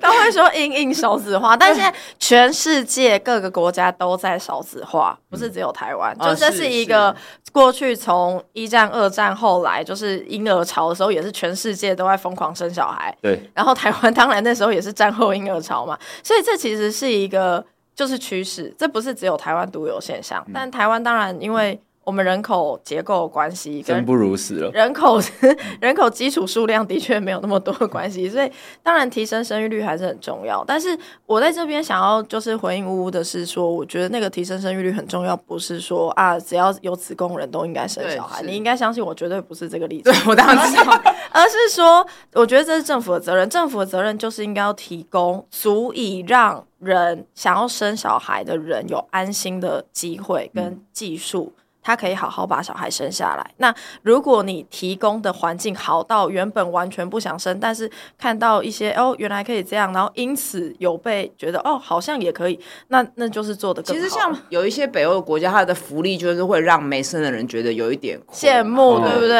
[0.00, 6.16] 他会说因应少子化，但现在全世界各个国家都在少子化，不是只有台湾。
[6.20, 7.12] 就这是一个
[7.50, 13.12] 过去从一战、二战后来就是婴儿潮的时候，也是全世界都在疯狂生小孩。
[13.20, 17.64] 对，然后台湾当然那时候也是战后婴儿潮嘛，所以这其实是一个
[17.96, 20.46] 就是趋势，这不是只有台湾独有现象。
[20.54, 24.70] 但台湾当然因为我们人口结构关系，真不如死了。
[24.70, 25.20] 人口
[25.78, 28.50] 人口基础数量的确没有那么多的关系，所以
[28.82, 30.64] 当然提升生育率还是很重要。
[30.66, 38.40] 但是我在这边想要就是回应呜呜的是说，我觉得那个提升生育率很重要，不是说啊只要有子宫人都应该生小孩。
[38.42, 40.10] 你应该相信我，绝对不是这个例子。
[40.10, 40.90] 对，我当然知道，
[41.30, 43.46] 而是说，我觉得这是政府的责任。
[43.50, 51.52] 政府的责任就是应该要提供足以让人想要生小孩的人有安心的机会跟技术。
[51.54, 53.50] 嗯他可以好好把小孩生下来。
[53.58, 63.82] 那如果你提供的环境好到原本完全不想生，但是看到一些哦，原来可以这样，然后因此有被觉得哦，好像也可以，那那就是做的。
[63.82, 69.34] 其实像有一些北欧的国家，它的福利就是会让没生的人觉得有一点羡慕，对不对？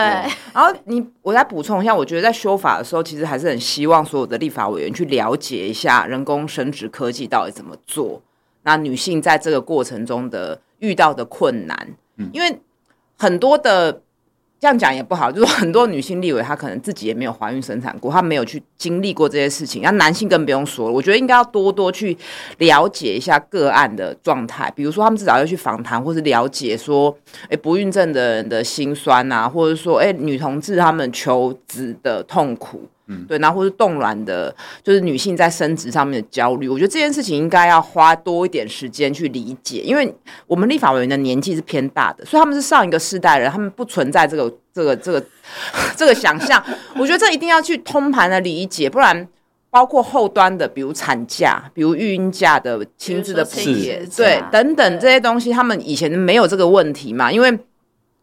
[0.54, 8.22] 然后你我再补充一下，我觉得在修法的时候，其实还是很希望所有的立法委员去了解一下人工生殖科技到底怎么做，
[8.62, 11.94] 那女性在这个过程中的遇到的困难。
[12.32, 12.60] 因为
[13.16, 14.00] 很多的
[14.60, 19.82] 这样讲也不好，就是很多女性立委她可能自己也没有怀孕生产过，她没有去经历过这些事情。
[19.82, 22.16] 那男性更不用说了，我觉得应该要多多去
[22.58, 27.16] 了解一下个案的状态，比如说他们至少要去访谈，或是了解说，
[27.48, 32.88] 哎，不孕症的人的辛酸啊，或者说，哎，女同志他们求职的痛苦。
[33.10, 40.14] 嗯，对，然后或是冻卵的，就是女性在生殖上面的焦虑，我觉得这件事情应该要花多一点时间去理解，因为
[40.46, 45.24] 我们立法委员的年纪是偏大的，所以他们是上一个世代人，他们不存在这个这个这个
[45.96, 46.62] 这个想象。
[46.96, 49.26] 我觉得这一定要去通盘的理解，不然
[49.70, 57.32] 包括后端的，比如产假，比如育婴假的亲自的补贴，对，等等这些东西，他们以前没有这个问题嘛？
[57.32, 57.58] 因为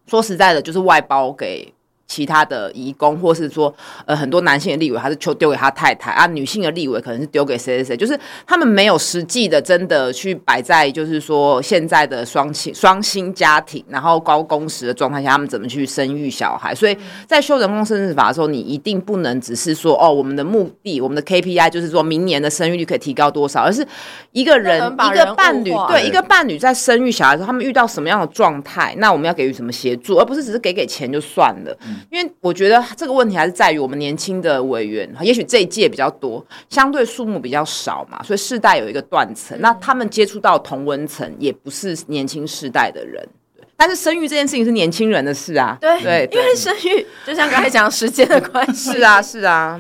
[0.06, 1.74] 说实在的，就是外包给。
[2.08, 3.74] 其他的移工，或是说，
[4.06, 16.76] 呃，很多男性的立委还是丢丢给他太太啊，女性的立委可能是丢给谁谁谁，就是他们没有实际的真的去摆在，就是说现在的双亲双薪家庭，然后高工时的状态下，他们怎么去生育小孩？
[16.76, 23.86] 所以在修人工生殖法的时候，你一定不能只是说，哦，我们的目的，我们的 KPI 就是说明年的生育率可以提高多少，而是
[24.32, 31.76] 一个人，人一个伴侣，对，一个伴侣在生育小孩的时候，他们遇到什么样的状态，那我们要给予什么协助，而不是只是给给钱就算了。
[31.88, 39.58] 嗯因为我觉得这个问题还是在于我们年轻的委员，也许这一届比较多，相对数目比较少嘛，所以世代有一个断层。
[39.62, 43.28] 那他们接触到同温层也不是年轻世代的人，
[43.76, 45.78] 但是生育这件事情是年轻人的事啊。
[45.82, 48.92] 对对，因为生育就像刚才讲时间的关系。
[48.94, 49.80] 是 啊是啊，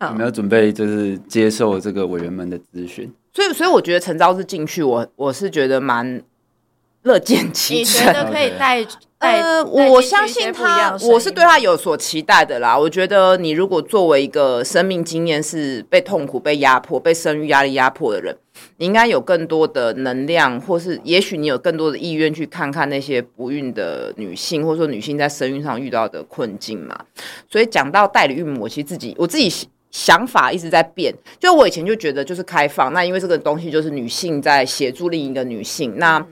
[0.00, 3.12] 我们要准备就是接受这个委员们的咨询。
[3.32, 6.20] 所以所以我觉得陈昭是进去，我我是觉得蛮
[7.08, 8.06] 乐见其成。
[8.06, 8.86] 你觉得可以带？
[9.18, 12.78] 呃，我相信他，我是对他有所期待的啦。
[12.78, 18.36] 我觉得你如果作为一个生命经验是被痛苦、被压迫、被生育压力压迫的人，
[18.76, 26.96] 你应该有更多的能量，或是也许你有更多的意愿去看看那些不孕的女性，或者说女性在生育上遇到的困境嘛。
[27.50, 29.52] 所以讲到代理孕母，我其实自己我自己
[29.90, 31.12] 想法一直在变。
[31.40, 36.24] 就我以前就觉得就是开放，那因为这个东西就是女性在协助另一个女性，那。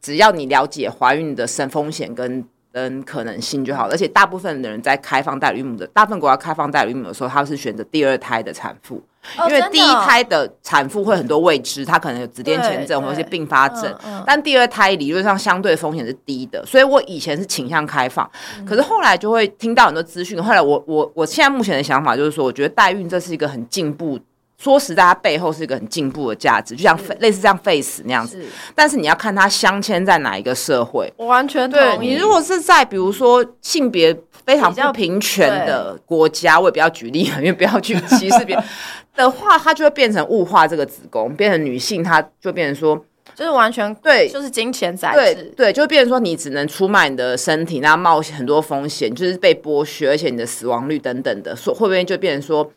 [0.00, 9.02] 只要你了解怀孕的生风险跟跟可能性就好，而且大部分的人在开放代理孕母的，大部分国家开放代理孕母的时候，他是选择第二胎的产妇，
[9.48, 13.92] 因为第一胎的产妇会很多未知，她可能有子痫前症或者是并发症，
[14.24, 18.30] 但第二胎理论上相对风险是低的，所以我以前是倾向开放，
[18.64, 24.16] 可是后来就会听到很多资讯，后来我我我现在目前的想法就是说，我觉得代孕这是一个很进步。
[24.60, 28.38] 说实在，它背后是一个很进步的价值，就像类似这样 face 那样子。
[28.74, 31.10] 但是你要看它镶嵌在哪一个社会。
[31.16, 38.62] 我完全对你，如果是在比如说性别非常不平权的国家，我也不要举例了，因为不要去歧视别人
[39.16, 43.02] 的话，它就会变成物化这个子宫，变成女性，它就变成说。
[43.32, 52.70] 就是完全对，就是金钱宰制，对对，就变成说你只能出卖你的身体，然后冒险很多风险，就是被剥削，而且你的死亡率等等的，说会不会就变成说，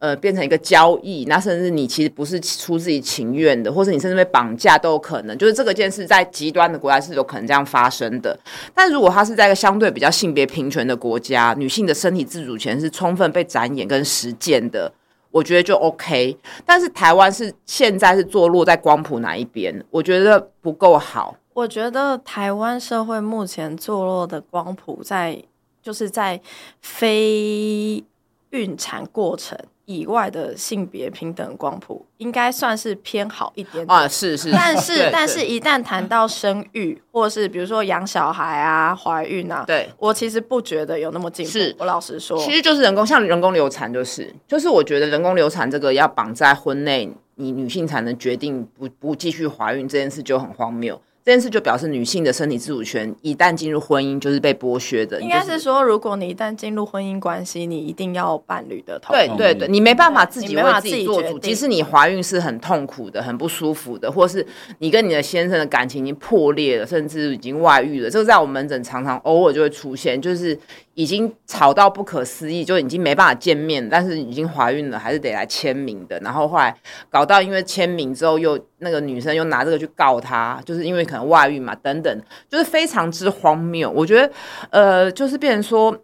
[0.00, 1.26] 呃，变成一个交易？
[1.28, 5.36] 那甚至你其实不是出自己情愿的，或是你甚至被绑架都有可能。
[5.36, 8.38] 就是这个件事在极端的国家是有可能这样发生的。
[8.74, 14.90] 但如果它是在一个相对比较性别平权的国家，女性的身体自主权是充分被展演跟实践的。
[15.30, 19.84] 我觉得就 OK，但是台湾是现在是坐落在光谱哪一边？
[19.90, 21.36] 我觉得不够好。
[21.52, 25.40] 我觉得台湾社会目前坐落的光谱在，
[25.82, 26.40] 就是在
[26.80, 28.02] 非
[28.48, 29.58] 孕产过程。
[29.90, 41.50] 以外的性别平等光谱应该算是偏好一点点啊，是是，但是但是，一旦谈到生育，或是比如说养小孩啊、怀孕啊，对，我其实不觉得有那么进步。
[41.50, 51.00] 是我老实说，其实就是人工，像人工流产，就是就是，我觉得人工流产这个要绑在婚内，你女性才能决定不不继续怀孕这件事就很荒谬。
[51.22, 55.20] 这件事就表示女性的身体自主权一旦进入婚姻就是被剥削的。
[55.20, 59.28] 应该是说，如果你一旦进入婚姻关系，你一定要伴侣的同意。
[59.36, 61.38] 对对对，你没办法自己为自己做主。
[61.38, 64.44] 即使你怀孕是很痛苦的、很不舒服的，或是
[64.78, 70.58] 你跟你的先生的感情已经破裂了，甚至已经外遇了，这个在我们门诊常常偶尔就会出现，就是。
[70.94, 76.18] 已经吵到不可思议，就已经没办法见面，但是已经怀孕了，还是得来签名的。
[76.18, 76.76] 然后后来
[77.08, 83.88] 搞到，因为签名之后又，又那个女生又拿这个去告他，就是因为可能外遇嘛，等等，就是非常之荒谬。
[83.90, 84.32] 我觉得，
[84.70, 85.96] 呃，就是变成说，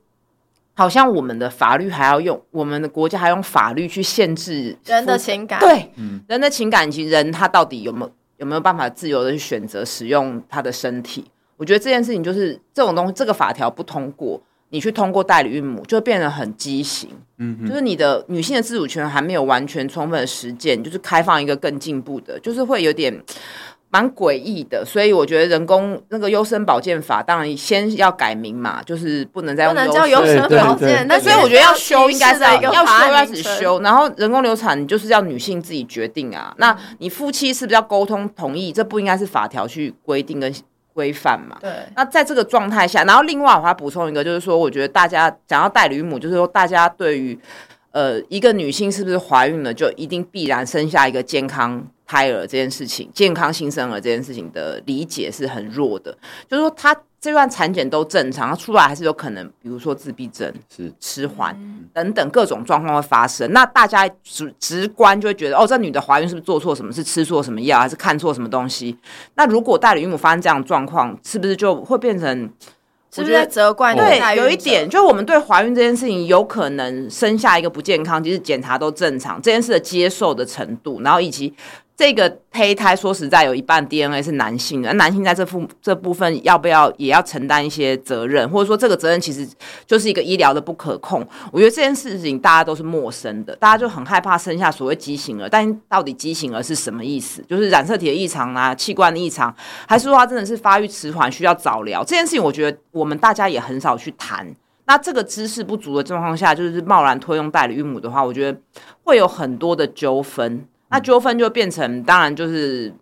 [0.75, 11.25] 好像我们的法律还要用，我们的国家还用法律去限制人的情感，对，嗯、人的情感以及人他到底有没有有没有办法自由的去选择使用他的身体？
[11.57, 14.41] 我觉得这件事情就是这种东西，这个法条不通过。
[14.71, 17.09] 你去通过代理孕母，就变得很畸形。
[17.39, 23.23] 嗯哼，就是你的女性的自主权还没有完全充分的实践，就是开放一个更进步的，就是会有点
[23.91, 31.07] 蛮诡异的，所以我觉得人工那个优生保健法当然先要改名嘛，就是不能再用不能叫优生保健。
[31.07, 36.55] 那所以我觉得要修应该是要要修要只修，然后人工流产就是要女性自己决定啊。
[36.59, 38.73] 那你夫妻是不是要沟通同意？
[38.73, 40.53] 这不应该是法条去规定跟
[40.97, 41.59] 规范嘛？
[41.61, 41.71] 对。
[41.95, 47.39] 那在这个状态下，然后另外我还补充一个，就是说，我觉得大家讲到代理母，就是说大家对于
[47.93, 51.87] 呃一个女性是不是怀孕了，就一定必然生下一个健康。
[52.09, 56.17] 胎儿这件事情，健康新生儿这件事情的理解是很弱的。
[56.49, 56.97] 就是说，他
[57.27, 61.59] 这段产检都正常，他出来还是有可能，比如说自闭症、是迟缓
[61.93, 63.51] 等等各种状况会发生。
[63.53, 66.93] 那大家直直观就会觉得，哦，这女的怀孕是不是做错什么？
[66.93, 68.97] 是吃错什么药，还是看错什么东西？
[69.35, 72.49] 那如果代理孕母发生这样的状况，是不是就会变成？
[73.11, 73.95] 是不是在责怪？
[73.95, 81.53] 对，有一点，就我们对怀孕这件事情，有可能生下一个不健康，其实检查都正常，这件事的接受的程度，然后以及。
[81.97, 89.49] 这个胚胎说实在有一半 DNA 是男性的，男性在这部这部分要不要也要承担一些责任，或者说这个责任其实
[89.87, 91.27] 就是一个医疗的不可控。
[91.51, 97.43] 我觉得这件事情大家都是陌生的，大家就很害怕生下所谓畸形儿，但到底畸形儿是什么意思？
[97.49, 99.55] 就是染色体的异常啊，器官的异常，
[99.89, 102.05] 还是说他真的是发育迟缓需要早疗？
[102.05, 104.47] 这件事情我觉得我们大家也很少去谈。
[104.85, 108.59] 那这个知识不足的状况下，就是贸然托用代理孕母的话，我觉得
[109.03, 110.67] 会有很多的纠纷。
[110.89, 112.93] 那纠纷就变成，当然就是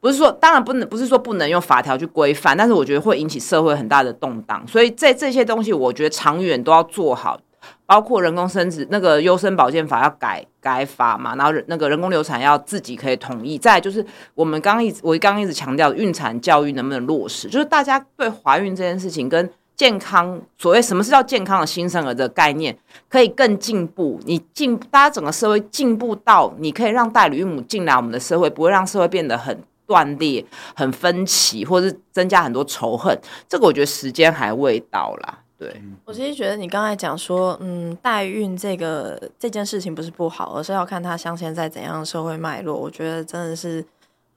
[0.00, 4.64] 不是说，当然不能不是说不能用法条去规范，但是我觉得会引起社会很大的动荡。
[4.66, 7.40] 所以这这些东西，我觉得长远都要做好，
[7.84, 13.58] 包括人工生殖那个优生保健法要改改法嘛，然后那个人工流产要自己可以同意。
[13.58, 19.50] 再就是我们刚刚一直我刚刚一直强调孕产教育能不能落实，就是大家对怀孕这件事情跟。
[19.74, 22.76] 健康，所谓什么是叫健康的新生儿的概念，
[23.08, 24.20] 可以更进步。
[24.24, 30.44] 你进，大家整个社会进步到，你可以让代理孕母进来我们的社会，不会让社会变得很断裂、
[30.76, 33.18] 很分歧，或是增加很多仇恨。
[33.48, 35.38] 这个我觉得时间还未到啦。
[35.58, 42.76] 对，我其实觉得你刚才讲说，嗯，代孕这个这件事情不是不好，而是要看它镶嵌在怎样的社会脉络。
[42.76, 43.84] 我觉得真的是。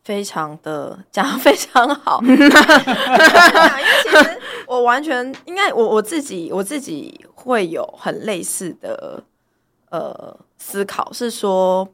[0.05, 2.37] 非常的讲的非常好， 因为
[4.03, 9.23] 其实我完全应该我我自己我自己会有很类似的
[9.89, 11.89] 呃思考，是说，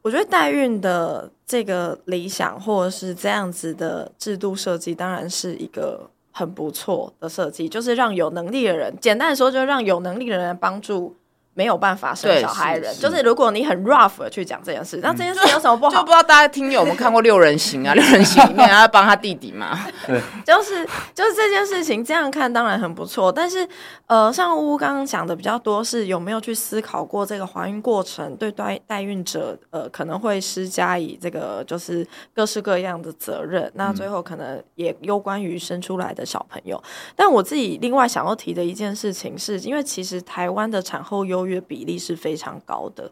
[0.00, 11.14] 我觉得代孕的这个理想或者是这样子的制度设计，当然是一个很不错的设计，就是让有能力的人，简单的说，就是让有能力的人帮助。
[11.60, 15.96] 没有办法生小孩的人，是是就是如果你很 rough 的去讲这件事，那、嗯、这件事有什么不好？
[15.96, 19.78] 就，不知道大家听有没有看过《六人行》啊，《六人行》里面他要帮他弟弟嘛？
[20.08, 23.68] 对，就是就是这件事情这样看当然很不错，但是
[24.06, 36.76] 呃，像乌乌刚刚讲的比较多是有没有去思考过这个怀孕过程对代代孕者呃可能会施加以这个就是各式各样的责任，那最后可能也攸关于生出来的小朋友。
[36.78, 43.10] 嗯、但我自己另外想要提的一件事情是，因为其实台湾的产后忧郁比例是非常高的。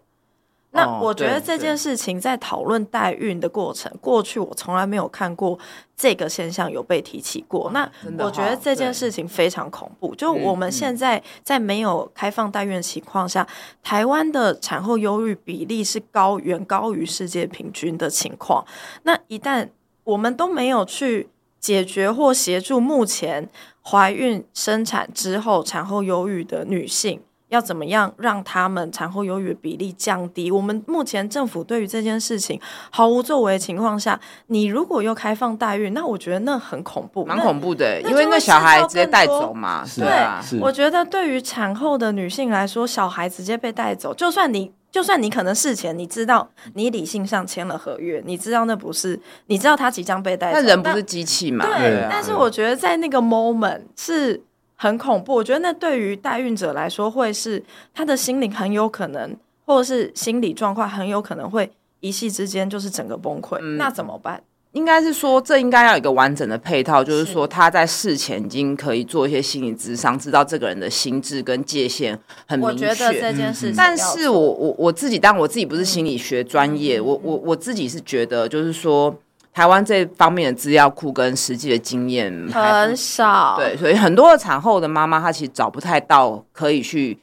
[0.70, 5.58] 那我觉得这件事情在讨论代孕的过程，过去我从来没有看过
[5.96, 7.70] 这个现象有被提起过。
[7.72, 10.14] 那我觉得这件事情非常恐怖。
[10.14, 13.48] 就我们现在在没有开放代孕的情况下，
[13.82, 18.62] 台湾的产后忧郁比例是高远高于世界平均的情况。
[19.04, 19.70] 那一旦
[20.04, 23.48] 我们都没有去解决或协助目前
[23.82, 27.22] 怀孕生产之后产后忧郁的女性。
[27.48, 30.50] 要怎么样让他们产后忧郁比例降低？
[30.50, 34.18] 我们目前政府对于这件事情毫无作为的情况下，
[34.48, 39.84] 你如果又开放代孕，那我觉得那很恐怖，蛮恐怖的，因为那小孩直接带走嘛。
[39.96, 51.64] 对，是我觉得对于产后的女性来说，小孩直接被带走，就算你就算你可能事前你知道你理性上签了合约，你知道那不是，你知道他即将被带走，那人不是机器嘛？
[51.64, 54.42] 对，对啊，但是我觉得在那个 moment 是。
[54.80, 57.60] 很恐怖，我觉得那对于代孕者来说，会是
[57.92, 61.68] 他的心灵很有可能，或者是心理状况很有可能会
[61.98, 63.58] 一夕之间就是整个崩溃。
[63.60, 64.40] 嗯、那怎么办？
[64.72, 72.16] 应该是说，这应该要有一个完整的配套，就是说他在事前已经可以做一些心理咨商，知道这个人的心智跟界限
[72.46, 72.86] 很明确。
[72.88, 79.18] 我觉得这件事情，但是我我我自己，当然我自己不是心理学专业，嗯、我我我自己是觉得，就是说。
[79.58, 87.18] 台湾这方面的资料库跟实际的经验很少，对，所以很多的产后的妈妈，她其实找不太到可以去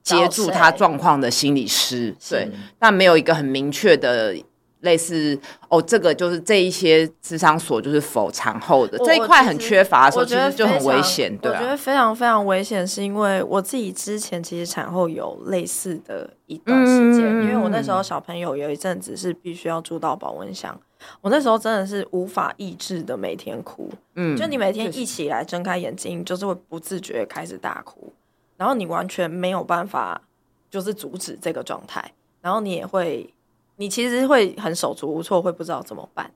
[0.00, 4.32] 接住她状况的心理师，对，但没有一个很明确的
[4.82, 5.36] 类似
[5.68, 20.80] 哦，这个就是这一些智商所就是否产后的这一块很缺乏的时候，其实就很危险，对，我觉得非常非常危险，是因为我自己之前其实产后有类似的一段时间，因为我那时候小朋友有一阵子是必须要住到保温箱。
[21.20, 23.90] 我那时候真的是无法抑制的每天哭。
[24.14, 28.12] 嗯，就你每天一起来睁开眼睛，就是会不自觉开始大哭，
[28.56, 30.20] 然后你完全没有办法
[30.70, 33.32] 就是阻止这个状态，然后你也会，
[33.76, 36.30] 你其实会很手足无措，会不知道怎么办。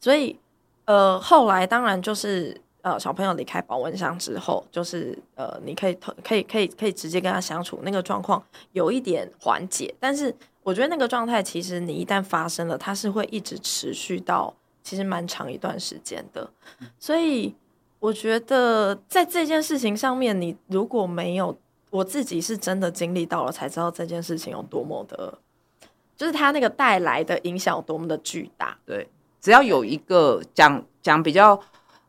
[0.00, 0.38] 所以，
[0.84, 2.60] 呃，后来当然就是。
[2.84, 9.94] 呃，小朋友离开保温箱之后，就是呃，你可以可以可以可以直接跟他相处，那个状况有一点缓解。
[9.98, 10.30] 但是
[10.64, 14.52] 我觉得那个状态，其实你一旦发生了，它是会一直持续到
[14.82, 16.50] 其实蛮长一段时间的。
[16.98, 17.54] 所以
[18.00, 21.56] 我觉得在这件事情上面，你如果没有，
[21.90, 25.38] 我自己是真的经历到了，才知道这件事情有多么的，
[26.16, 28.76] 就是它那个带来的影响有多么的巨大。
[28.84, 29.08] 对，
[29.40, 31.60] 只要有一个讲讲比较。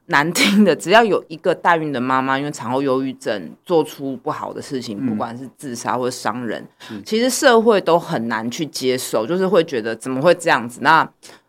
[0.08, 6.64] 难听的，只要有一个代孕的妈妈因为产后忧郁症做出不好的事情，嗯、不管是自杀或者伤人，
[7.04, 10.80] 其实社会都很难去接受，就是会觉得怎么会这样子？
[10.82, 11.08] 那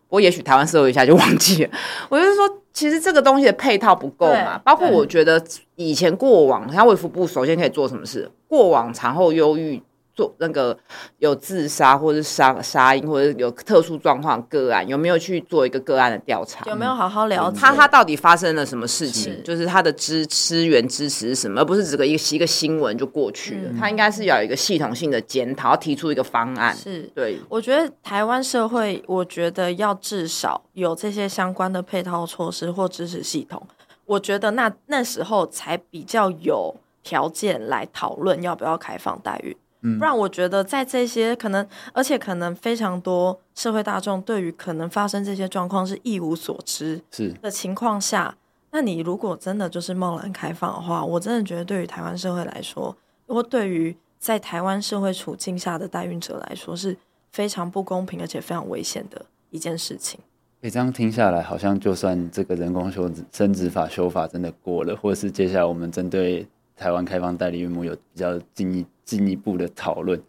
[0.09, 1.70] 我也许台湾社会一下就忘记了。
[2.09, 5.42] 我就是说，其实这个东西的配套不够嘛，包括我觉得
[5.74, 8.30] 以前过往，像卫福部首先可以做什么事？
[8.48, 9.82] 过往产后忧郁。
[10.17, 10.77] 做那个
[11.19, 16.64] 有自杀或者杀杀婴或者有特殊状况个案，有没有去做一个个案的调查？
[16.69, 19.35] 有没有好好了解他他到底发生了什么事情？
[19.35, 23.71] 是就是他的支支援支持是什么，而不是只个一个一个新闻就过去了。
[23.71, 26.75] 嗯、他应该是要有一个系统性的检讨，要提出一个方案。
[26.75, 33.62] 是对，我觉得台湾社会，我觉得要至少有这些相关的配套措施或支持系统。
[34.07, 39.55] 我觉得那那时候才比较有条件来讨论要不要开放代孕。
[39.81, 48.37] 不然，我觉得在这些可能，而且可能非常多社会大众对于可能发生这些状况是一无所知是的情况下，
[48.72, 52.97] 那你如果真的就是贸然开放的话，我真的觉得对于台湾社会来说，
[53.27, 56.97] 或对于在台湾社会处境下的代孕者来说，是
[57.31, 60.18] 非常不公平而且非常危险的一件事情。
[60.61, 66.45] 你这样听下来，好像就算这个人工修生殖法修法真的过了，或者是接下来我们针对
[66.77, 70.20] 台湾开放代理孕母有比较进一进一步的讨论，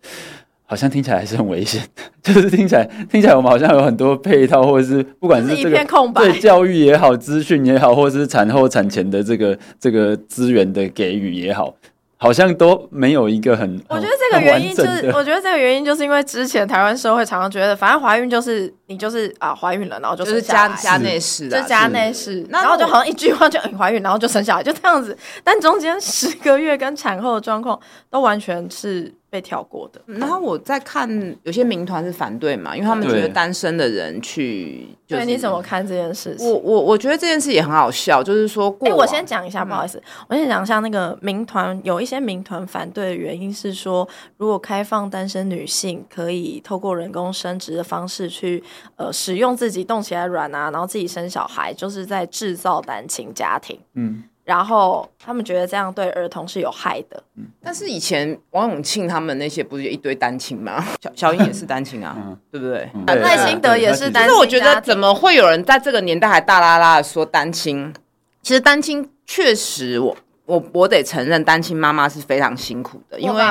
[0.66, 1.82] 好像听起来还是很危险。
[2.24, 11.74] 就是听起来听起来，我们好像有很多配套，或者是不管是这个对教育也好、资讯也好，或者是产后产前的这个这个资源的给予也好。
[12.18, 25.16] 好像都没有一个很，我觉得这个原因就是，我觉得这个原因就是因为之前台湾社会常常觉得，反正怀孕就是你就是啊怀孕了，然后就就是家家内事，就家内事，然后就好像一句话就你怀孕，然后就生下来，就这样子。
[25.44, 29.14] 但中间十个月跟产后的状况都完全是。
[29.30, 31.10] 被跳过的，然后我在看
[31.44, 36.48] 有些民团是反对嘛，因为他们觉得单身的人去，对，你怎么看这件事情？
[36.48, 44.08] 我我我觉得这件事也很好笑，就是说，哎，我先讲一下，不好意思，我先讲一下那个民团，有一些民团反对的原因是说，
[44.38, 48.64] 如果开放单身女性可以透过人工生殖的方式去
[48.96, 54.24] 呃使用自己动起来卵啊，然后自己生小孩，就是在制造单亲家庭，嗯。
[54.48, 57.22] 然后他们觉得这样对儿童是有害的。
[57.36, 60.82] 嗯，但是以前王永庆他们那些不是一堆单亲吗？
[61.04, 62.90] 小小英也是单亲啊，嗯、对不对？
[63.18, 64.14] 赖清德也是单亲。
[64.14, 67.94] 但是我觉得怎么会有人在这个年代还大啦啦的说单亲？
[68.42, 70.16] 其实单亲确实我。
[70.48, 73.44] 我我得承认，单亲妈妈是非常辛苦的，因为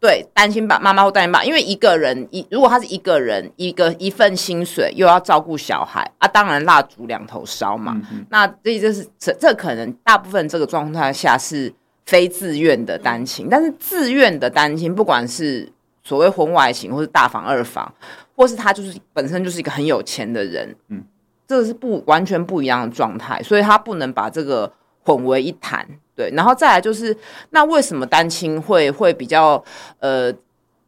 [0.00, 7.96] 对单亲爸妈妈或单亲爸，因为一个人一如果他是一个人一个一份薪水，又要照顾小孩啊，当然蜡烛两头烧嘛。
[8.10, 11.72] 嗯、那这就是这这可能大部分这个状态下是
[12.04, 15.72] 非自愿的单亲，嗯、但是自愿的单亲，不管是
[16.02, 17.94] 所谓婚外情，或是大房二房，
[18.34, 21.04] 或是他就是本身就是一个很有钱的人，嗯，
[21.46, 24.72] 这个是不完全不一样的状态，所以他不能把这个
[25.04, 25.86] 混为一谈。
[26.20, 27.16] 对，然后再来就是，
[27.50, 29.64] 那为什么单亲会会比较
[30.00, 30.30] 呃，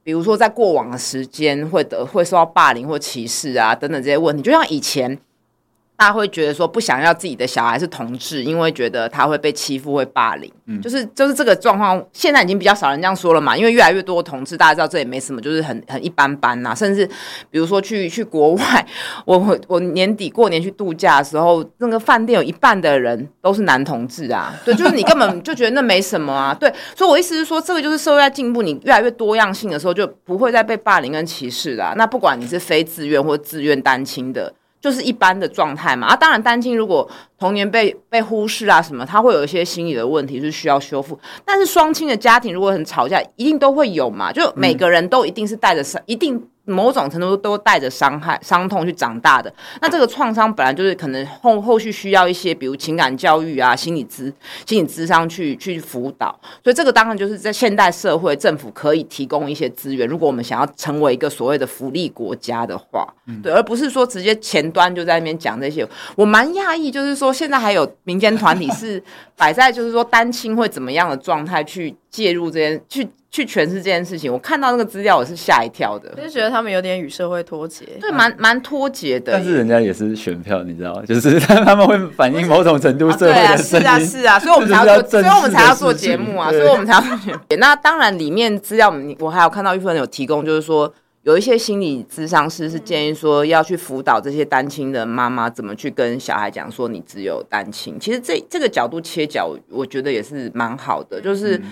[0.04, 5.18] 比如说在过往的时间会得会受到霸凌或歧视啊等等这些问题，就像以前。
[6.02, 12.04] 大家会觉得说不想要自己的小孩是同志，因为觉得他会被欺负、会霸凌，嗯，就是就是这个状况。
[12.12, 16.74] 现在已经比较少人这样说了嘛，因为越来越多同志，大家知道这也没什么，就是很很一般般呐、啊。
[16.74, 17.08] 甚至
[17.52, 18.84] 比如说去去国外，
[19.24, 26.68] 我我年底过年去度假的时候，那个饭店有一半的人都是男同志啊，对，就是你根本就觉得那没什么啊，对。
[26.96, 31.94] 所以我意思是说，这个就是社会在进步，你越来越多样性的时候，就不会再被霸凌跟歧视啦、啊。
[31.96, 34.52] 那不管你是非自愿或自愿单亲的。
[34.82, 36.08] 就是一般的状态嘛。
[36.08, 37.08] 啊，当然单亲如果
[37.42, 41.18] 童年被被忽视啊什么，他会有一些心理的问题是需要修复。
[41.44, 46.40] 但是双亲的家庭如果很吵架，一定都会有嘛，就每个人都一定是带着伤，一定。
[46.64, 54.32] 某种程度都带着伤害、伤痛去长大的，那这个创伤本来就是可能后后续需要一些，比如情感教育啊、心理咨、
[54.64, 60.06] 心理咨商去去辅导，所以这个当然就是在现代社会，政府可以提供一些资源。
[60.06, 63.12] 如果我们想要成为一个所谓的福利国家的话，
[63.42, 65.84] 对，而不是说直接前端就在那边讲这些。
[66.14, 69.02] 我蛮讶异，就是说现在还有民间团体是
[69.36, 73.08] 摆在就是说单亲会怎么样的状态去介入这件去。
[73.32, 79.32] 去诠释这件事情，我看到那个资料，我是吓一跳的，就觉得他们有点与社会脱节，对，蛮蛮脱节的。
[79.32, 81.02] 但是人家也是选票，你知道吗？
[81.08, 83.84] 就是他们会反映某种程度社会的声音。
[83.84, 87.38] 对啊，是啊，是啊， 所以我们才要做，所以我们才要做节目啊，所以我们才要做节目。
[87.56, 90.92] 那当然，里面资料我还有看到一部分有提供，就是说。
[91.22, 97.96] 有一些心理咨商师是建议说要去辅导这些单亲的妈妈怎么去跟小孩讲说你只有单亲。
[98.00, 101.20] 其实这这个角度切角，我觉得也是蛮好的。
[101.20, 101.62] 就是，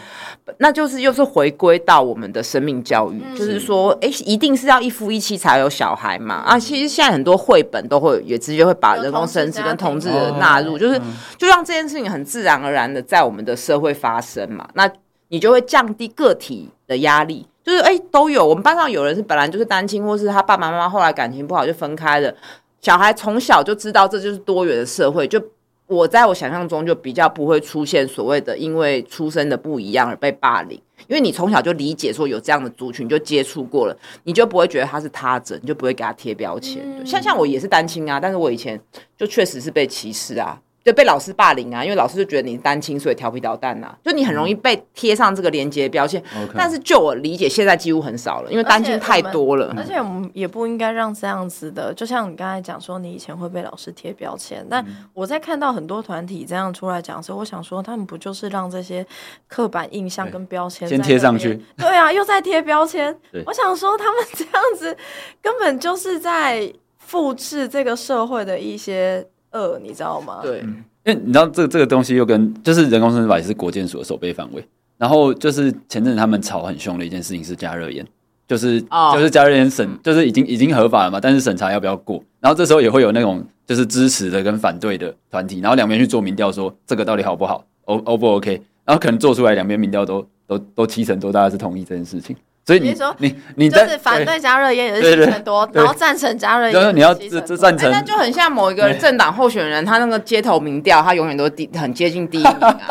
[0.59, 6.36] 那就是又是回归到我们的生命教育，就是说，哎，一定是要一夫一妻才有小孩嘛？
[6.36, 11.01] 啊，其实现在很多绘本都会也直接会把人工生殖跟同志的纳入，就是
[11.36, 14.68] 就让这件事情很自然而然的在我们的社会发生嘛。
[14.74, 14.88] 那
[15.31, 17.47] 你就会降低个体的压力。
[17.62, 18.47] 就是哎、欸，都有。
[18.47, 22.35] 我们班上有人是本来就是单亲，或是他爸爸妈妈后来感情不好就分开了。
[22.81, 25.28] 小孩从小就知道这就是多元的社会。
[25.28, 25.43] 就
[25.87, 36.81] 我在我想象中就比较不会出现所谓的因为出生的不一样而被霸凌，因为你从小就理解说有这样的族群，就接触过了，你就不会觉得他是他者，你就不会给他贴标签。
[36.85, 38.81] 嗯、像像我也是单亲啊，但是我以前
[39.18, 40.59] 就确实是被歧视啊。
[40.83, 46.22] 就被老师霸凌啊，因为老师就觉得你是单亲，所以调皮捣蛋呐、啊，就你很容易被贴上这个连接标签。
[46.55, 49.74] 但是就我理解，现在几乎很少了，因为单亲太多了。
[49.76, 54.66] 而且我们也不应该让这样子的，就像你刚才讲说，你以前会被老师贴标签。
[54.70, 59.07] 但我在看到很多团体这样出来讲的时候，我想说，他们不就是让这些
[59.49, 61.62] 刻板印象跟标签先贴上去？
[61.76, 63.14] 对啊，又在贴标签。
[63.45, 64.97] 我想说，他们这样子
[65.43, 69.26] 根本就是在复制这个社会的一些。
[69.51, 70.40] 呃，你知道吗？
[70.42, 74.64] 对，因为你知道这个这个东西又跟就是人工生殖法也是国建署的守备范围。
[74.96, 78.07] 然后就是前阵子他们吵很凶的一件事情是加热烟，
[78.46, 79.14] 就是、oh.
[79.14, 82.22] 就是加热烟审就是已经已经合法了嘛，但是审查要不要过？
[82.38, 88.61] 然后这时候也会有那种就是支持的跟反对的团体，然后两边去做民调，说这个到底好不好？O O 不 OK？
[88.84, 92.36] 然后可能做出来两边民调都都都七成多，大家是同意这件事情。
[92.66, 102.72] 所以你说你你就是反对加热烟也是七成多，然后赞成加热烟，你要这这赞成，那就很像某一个政党候选人，他那个街头民调，他永远都第很接近第一名啊。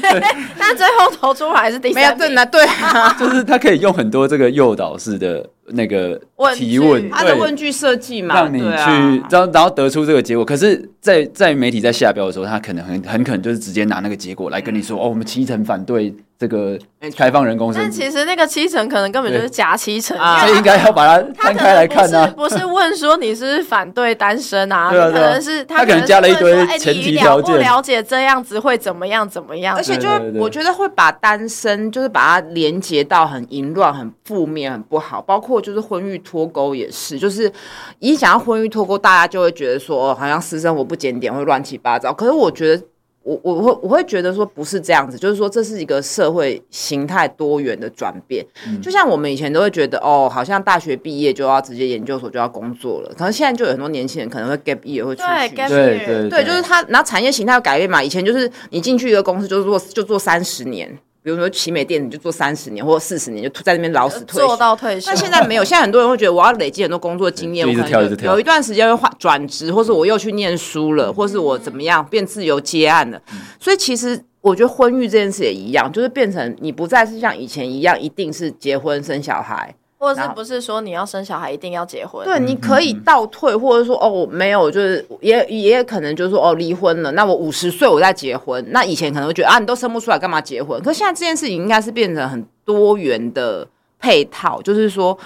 [0.00, 0.12] 对，
[0.58, 2.18] 但 最后投出来还是第三名。
[2.18, 6.18] 对啊，对啊，就是他可以用很多这个诱导式的那个
[6.54, 10.44] 提问，他的问句设计嘛，让你去，然后然后得出这个结果。
[10.44, 16.14] 可是，在在媒体在下标的时候，他可能很很可能就是直接拿那个结果来跟你说，哦，我们七成反对。
[16.38, 16.78] 这个
[17.16, 22.32] 开放人工生殖，但其实那个七成可能根本就是假七成，所以应该要把它摊开来看呢。
[22.36, 24.88] 不是问说你是反对单身啊？
[24.92, 29.74] 对啊，可能是他可能加了一堆前提条件，不了解这样子会怎么样怎么样。
[29.74, 37.52] 而且就我觉得会把单身就是把它连接到很淫乱、很负面、很不好，包括就是婚育脱钩也是，就是
[37.98, 42.12] 一想要婚育脱钩，大家就会觉得说好像私生活不检点，会乱七八糟。
[42.12, 42.84] 可是我觉得。
[43.28, 48.44] 我我会我会觉得说不是这样子，就是说这是一个社会形态多元的转变。
[48.66, 58.02] 嗯、就像我们以前都会觉得哦，好像大学毕业就要直接研究所就要工作了，可能现在就有很多年轻人可能会 gap year 会出去，对对对，对，就是他，然后产业形态要改变嘛。
[58.02, 60.98] 以前就是你进去一个公司就是做就做三十年。
[61.28, 65.10] 比如说奇美店，你就做三十年或者四十年，就在那边老死退休，做到退休。
[65.10, 73.20] 那现在没有，现在很多人会觉得我要累积很多工作经验，我可能有一段时间会换转职，或是我又去念书了，或是我怎么样变自由接案了。
[73.60, 79.74] 所以其实我觉得婚育这件事也一样，就是变成你不再是像以前一样，一定是结婚生小孩。
[79.98, 82.24] 或者是不是说你要生小孩一定要结婚？
[82.24, 88.64] 对，你可以倒退，或者说哦没有，就是也也可能就是说哦离婚了，那我五十岁我再结婚。
[88.70, 90.80] 那以前可能会觉得啊，你都生不出来，干嘛结婚？
[90.82, 93.66] 可是现在这件事情应该是变成很多元的
[93.98, 95.18] 配套，就是说。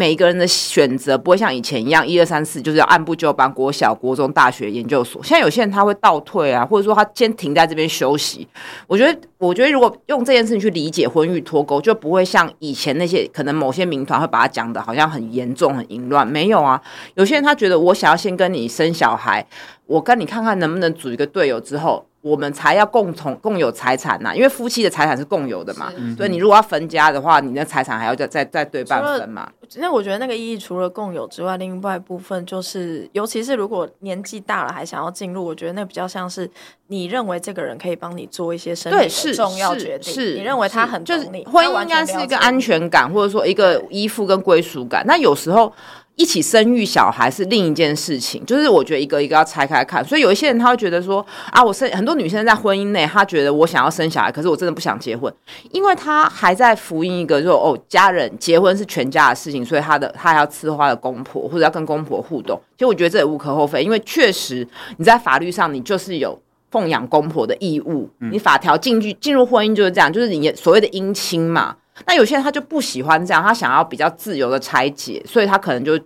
[0.00, 5.22] 每一个人的选择不会像以前一样，一二三四就是要按部就班，国小、国中、大学、研究所。
[5.22, 8.48] 现在有些人他会倒退啊，或者说他先停在这边休息。
[8.86, 16.26] 我觉得，我觉得如果用这件事情去理解婚育脱钩，就不会像以前那些可能某些民团会把它讲的好像很严重、很淫乱。
[16.26, 16.80] 没有啊，
[17.16, 19.46] 有些人他觉得我想要先跟你生小孩，
[19.84, 22.06] 我跟你看看能不能组一个队友之后。
[22.22, 25.90] 我们才要共同共有财产呐，因为夫妻的财产是共有的嘛。
[26.16, 29.50] 所以你如果要分家的话，你的财产还要再再再对半分嘛。
[29.76, 36.50] 那我觉得那个意义除了共有之外，另外一部分就是，尤其是如果年纪大了还想要进入，我觉得那比较像是
[36.88, 45.04] 你认为这个人可以帮你做一些生命的重要决定，是你认为他很就是婚姻应该是一个安全感，或者说一个依附跟归属感。
[45.06, 45.72] 那有时候。
[46.20, 50.04] 一起生育小孩是另一件事情，就是我觉得一个一个要拆开看。
[50.04, 55.32] 所以有一些人他会觉得说啊，我生很多女生在婚姻内，她觉得我想要生小孩，可是我真的不想结婚，
[55.70, 62.60] 因为她还在福音一个说哦，家人结婚是全家的事情，所以她的她还要伺候她的公婆或者要跟公婆互动。
[62.76, 64.68] 其实我觉得这也无可厚非，因为确实
[64.98, 66.38] 你在法律上你就是有
[66.70, 71.76] 奉养公婆的义务，你法条进去进入婚姻就是这样，就是你所谓的姻亲嘛。
[72.06, 75.98] 那有些人他就不喜欢这样，他想要比较自由的拆解，所以他可能就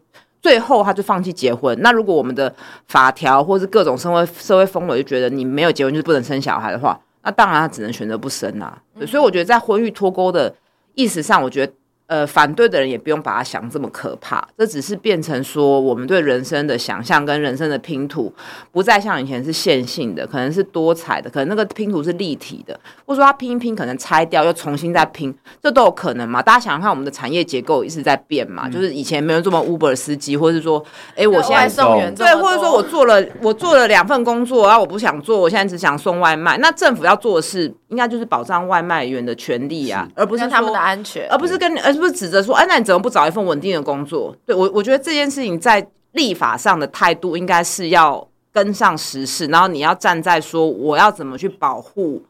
[0.44, 1.74] 最后他就放弃结婚。
[1.80, 2.54] 那如果我们的
[2.86, 10.54] 法条或是各种社会社会氛围就觉得你没有结婚就是不能生小孩的话，那当然他只能选择不生啦、所以我觉得在婚育脱钩的
[10.94, 11.72] 意识上，我觉得。
[12.14, 18.32] 呃，反对的人也不用把它想这么可怕，这只是变成说我们对人生的想象跟人生的拼图
[18.70, 26.40] 不再像以前是线性的，可能是多彩的，可能那个拼图是立体的，或者说它拼一拼可能拆掉又重新再拼，这都有可能嘛？
[26.40, 30.80] 大家想想看，我们的产业结构一直在变嘛，嗯、就是以前没有这么 Uber 司机，或者是说，
[31.16, 44.36] 哎，我现在送员对，或者说我做了我做了两份工作，然后我不想做，我现在只想送外卖，那政府要做的是应该就是保障外卖员的权利啊，而不是他们的安全，而不是跟而不是指责说，哎，那你怎么不找一份稳定的工作？
[44.44, 52.22] 对我，我觉得这件事情在立法上的态度应该是要跟上时事，然后你要站在说，我要怎么去保护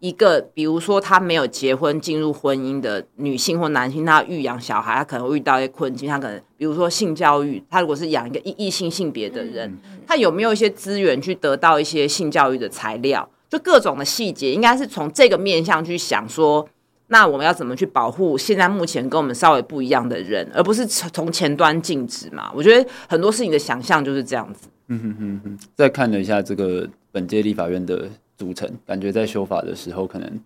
[0.00, 13.26] 一个，比如说他没有结婚进入婚姻的女性或男性，他育养小孩，他可能会遇到一些困境，他可能比如说性教育，他如果是养一个异异性性别的人，他有没有一些资源去得到一些性教育的材料？
[13.48, 16.68] 就各种的细节，应该是从这个面向去想说。
[17.10, 22.50] 那我们要怎么去保护现在目前跟我们稍微不一样的人，而不是从从前端禁止嘛？
[22.54, 24.68] 我觉得很多事情的想象就是这样子。
[24.88, 25.58] 嗯哼哼哼。
[25.74, 28.06] 再看了一下这个本届立法院的
[28.36, 30.40] 组成，感觉在修法的时候，可能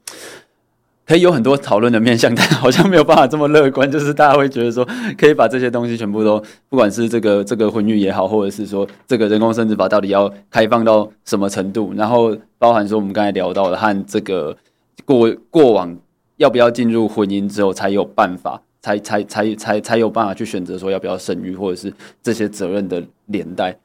[1.04, 3.90] 可以有很多讨论的面向， 但好像没有办法这么乐观。
[3.90, 4.86] 就是大家会觉得说，
[5.18, 14.56] 可以把这些东西全部都，不管是这个这个婚育也好，或者是说这个人工生殖法到底要开放到什么程度，然后包含说我们刚才聊到的和这个
[15.04, 15.98] 过过往。
[16.42, 23.76] 要不要进入婚姻之后才有办法，才才才才才有办法去选择说要不要生育，或者是这些责任的连带。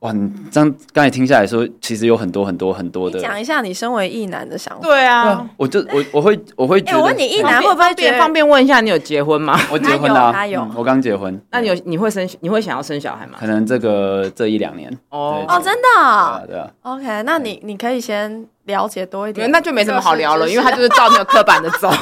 [0.00, 3.18] 哇，你这样刚才听下来说，其实有很多很多很多的。
[3.18, 4.86] 讲一下你身为异男的想法。
[4.86, 7.00] 对啊，我就我我会我会觉得。
[7.00, 9.58] 我问你，异男会不会觉得方便问一下，你有结婚吗？
[9.72, 11.40] 我结婚了，他有，我刚结婚。
[11.50, 13.38] 那你有你会生你会想要生小孩吗？
[13.40, 14.88] 可能这个这一两年。
[15.08, 16.46] 哦哦，真的。
[16.46, 16.70] 对啊。
[16.82, 18.46] OK，那你你可以先。
[18.66, 21.90] 了解多一点，那就没什么好聊了，因为他就是照那个刻板的走。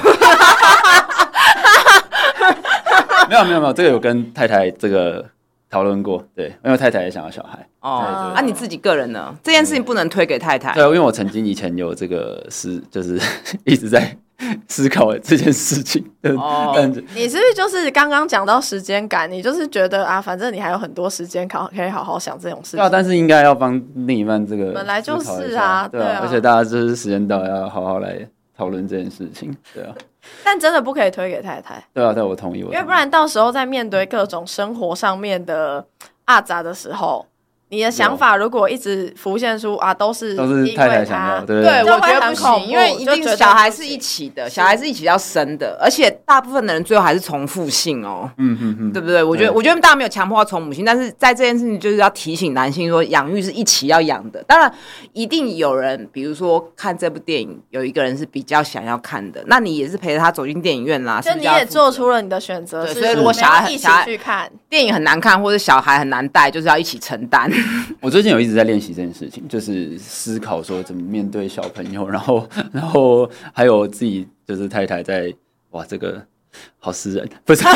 [3.28, 5.24] 没有没有没有，这个有跟太太这个
[5.70, 7.66] 讨论过，对，因为太太也想要小孩。
[7.80, 9.34] 哦，那、啊、你自己个人呢？
[9.42, 10.72] 这件事情不能推给太太。
[10.74, 13.18] 对，因为我曾经以前有这个是，就是
[13.64, 14.16] 一直在。
[14.68, 16.04] 思考这件事情，
[16.36, 16.74] 哦，
[17.14, 19.30] 你是不是就是刚刚讲到时间感？
[19.30, 22.78] 你就是觉得啊，反正你还有很多时间，考可以好好想这种事情。
[22.78, 29.94] 对啊，但是应该要帮另一半这个本来就是啊，对啊，而且大家就是时间到要好好来讨论这件事情，对啊。
[30.42, 31.82] 但真的不可以推给太太。
[31.92, 32.74] 对啊，对，我同意，我同意。
[32.74, 35.86] 因为不然到时候在面对各种生活上面的
[36.24, 37.24] 阿杂的时候。
[37.74, 49.22] 你的想法如果一直浮现出啊，都是都是太太想要，对，我觉得不行，因为一定小孩是一起的，小孩是一起要生的，而且大部分的人最后还是重复性哦，嗯嗯嗯，对不对？
[49.22, 54.42] 我觉得，我觉得大家没有强迫要从母亲，但是在这件事情就是要提醒男性说，养育是一起要养的。
[54.44, 54.72] 当然，
[55.12, 64.50] 一定有人，比如说看这部电影，有一个人是比较想要看的，那你也是陪着他走进电影院啦，就你也做出了你的选择，所以如果小孩一起去看。
[64.68, 67.48] 电影很难看，或者小孩很难带，就是要一起承担。
[68.00, 75.32] 我最近有一直在练习这件事情，就是思考说怎么面对小朋友，然后，然后还有自己就是太太在，
[75.70, 76.24] 哇，这个。
[76.78, 77.64] 好私人，不是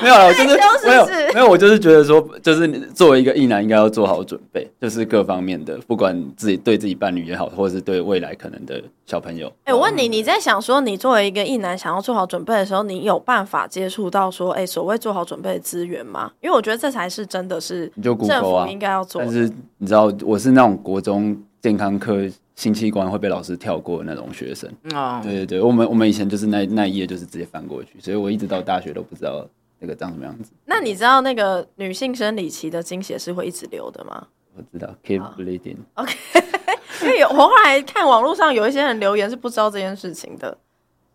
[0.00, 0.46] 没有了，我就是
[0.86, 9.48] 没有没有，我就是觉得说，就是作为一个异男，应该要做好准备，就是各方面的，不管自己对自己伴侣也好，或者是对未来可能的小朋友。
[9.64, 16.30] 哎、欸，我问你，你在想说，你作为一个异男，想要做好准备的时候，你有办法接触到说，哎、欸，所谓做好准备的资源吗？
[16.40, 19.20] 因为我觉得这才是真的是，你就 Google 啊，应该要做。
[19.20, 22.28] 但是你知道，我是那种国中健康课。
[22.58, 29.46] 性器官会被老师跳过的那种学生，哦，对对对，我们我们以前就是那那一页就是直接翻过去，所以我一直到大学都不知道
[29.78, 30.50] 那个长什么样子。
[30.64, 34.26] 那你知道那个女性生理期的经血是会一直流的吗？
[34.56, 35.76] 我知道，keep bleeding。
[35.94, 36.12] OK，
[37.02, 40.58] 因为有我后来看网络上有一些人留言是不知道这件事情的。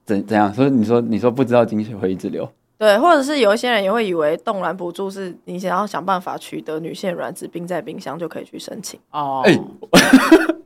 [0.05, 0.53] 怎怎样？
[0.53, 2.49] 所以你说你说不知道经血会一直流？
[2.83, 9.41] 对，或者是有一些人也会以为冻卵补助是你想要想办法取得女性卵子冰在冰箱就可以去申请哦。
[9.45, 9.61] 哎、 欸，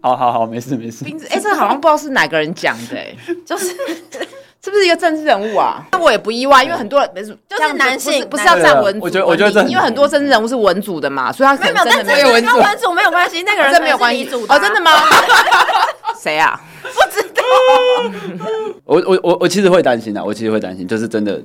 [0.01, 1.05] 好好好，没事没事。
[1.05, 3.67] 冰子，哎、欸，这个好像不知道是哪个人讲的、欸，哎， 就是
[4.63, 5.85] 是不是一个政治人物啊？
[5.91, 14.91] 那我也不意外，因为很多人没事，就是男性不是要站文组，我觉得我觉得因为很多政治人物是文组的嘛，所以他可能真的没有文组，跟文组没有关系，那个人没有关系哦，真的吗？
[16.19, 16.59] 谁啊？
[16.81, 17.43] 不知道。
[18.85, 21.39] 我我我我其实会担心的，我其实会担心，就是真的。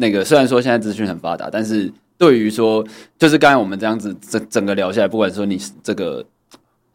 [0.00, 2.84] 那个虽然说现在资讯很发达，但是对于说，
[3.18, 6.24] 就是刚才我们这样子整整个聊下来，不管说你这个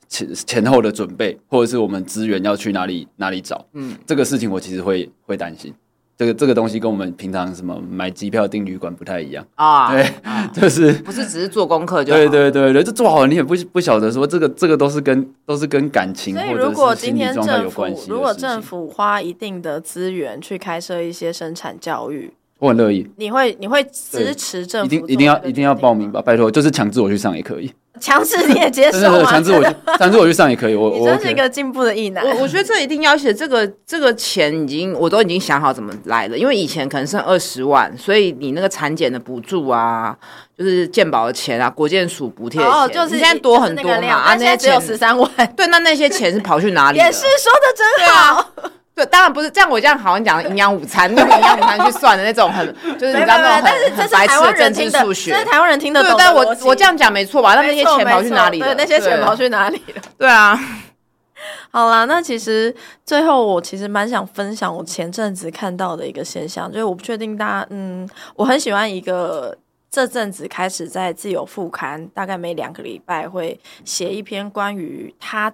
[0.07, 5.73] 前前后的准备，或者是我们资源要去哪里哪里找，嗯，这个事情我其实会会担心。
[6.17, 22.31] 这个这个东西跟我们平常什么买机票订旅馆不太一样啊，对，啊、 就是不是只是做功课就，对对对对，这做好了你也不不晓得说这个这个都是跟都是跟感情，所以如果今天政府如果政府花一定的资源去开设一些生产教育。
[22.65, 24.93] 我很乐意，你会你会支持政府？
[24.93, 27.71] 一定一定要一定要报名吧，拜托，就是强制我去上也可以。
[27.97, 29.31] 强制你也接受吗？
[29.31, 29.63] 强制我
[29.97, 30.75] 强制我去上也可以。
[30.75, 32.25] 我 我真是一个进步的异男。
[32.25, 40.13] 我我觉得这一定要写，这个这个钱已经我都已经想好怎么来了，因为以前可能剩二十万，所以你那个产检的补助啊，
[40.57, 46.97] 就是健保的钱啊，国健署补贴哦，就是现在多很多嘛，啊，那些只有十三万，对，那那些钱是跑去哪里？
[46.99, 48.51] 也是说的真好。
[48.95, 49.69] 对，当然不是这样。
[49.69, 52.65] 我这样好像讲营养午餐， 那个营养午餐去算的那种很，
[52.97, 55.31] 就是你知道那种很很白痴的政治数学。
[55.33, 56.11] 这是台湾人听得懂。
[56.11, 57.55] 对，但我我这样讲没错吧？
[57.55, 58.73] 那那些钱跑去哪里了？
[58.73, 60.01] 对，那些钱跑去哪里了？
[60.17, 60.57] 对啊。
[61.71, 62.73] 好啦，那其实
[63.05, 69.55] 最后我其实蛮想分享我前阵子看到的一个现象，就是我不确定大家，嗯，我很喜欢一个
[69.91, 75.51] 这阵子开始在自由副刊，大概每两个礼拜会写一篇关于他。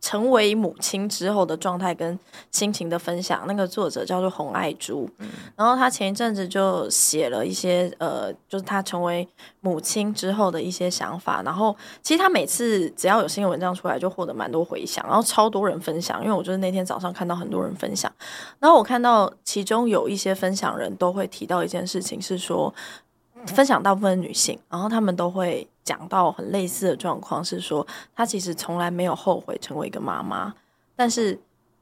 [0.00, 2.18] 成为母亲之后的状态跟
[2.50, 5.08] 心情的分享，那个作者叫做洪爱珠，
[5.54, 9.28] 然后他前一阵子就写了一些呃，就是他成为
[9.60, 11.42] 母亲之后的一些想法。
[11.42, 16.22] 然后其实他每次只要有新的文章出来，就获得蛮多回响，然后超多人分享。
[16.22, 18.10] 因为我就是那天早上看到很多人分享，
[18.58, 22.72] 然后我看到其中有一些分享人都会提到一件事情，是说
[23.46, 25.66] 分享大部分女性，然后她们都会。
[25.82, 27.84] 讲到很类似的状况，是说
[28.14, 30.54] 她其实从来没有后悔成为一个妈妈，
[30.94, 31.36] 但是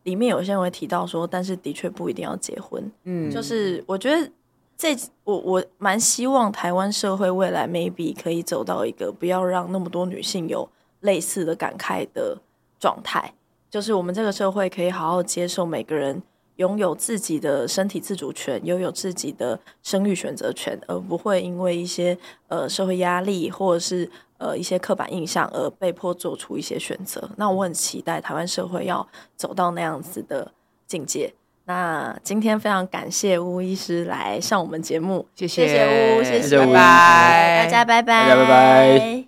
[0.05, 2.91] 里面有些人会提到说，但是的确不一定要结婚。
[3.03, 4.31] 嗯，就是我觉得
[4.79, 10.67] 这我我蛮希望台湾社会未来 maybe 可以走到一个不要让那么多女性有
[11.01, 12.39] 类似的感慨的
[12.81, 13.35] 状态，
[13.69, 16.23] 就是我们这个社会可以好好接受每个人。
[16.59, 27.29] 拥有自己的身体自主权，拥有自己的生育选择权，而不会因为一些呃社会压力或者是呃一些刻板印象而被迫做出一些选择。
[27.37, 29.07] 那我很期待台湾社会要
[29.37, 30.53] 走到那样子的
[30.87, 31.33] 境界。
[31.65, 39.28] 那今天非常感谢巫医师来上我们节目，谢谢，谢谢巫，谢谢，拜拜，大家拜拜，大家拜拜。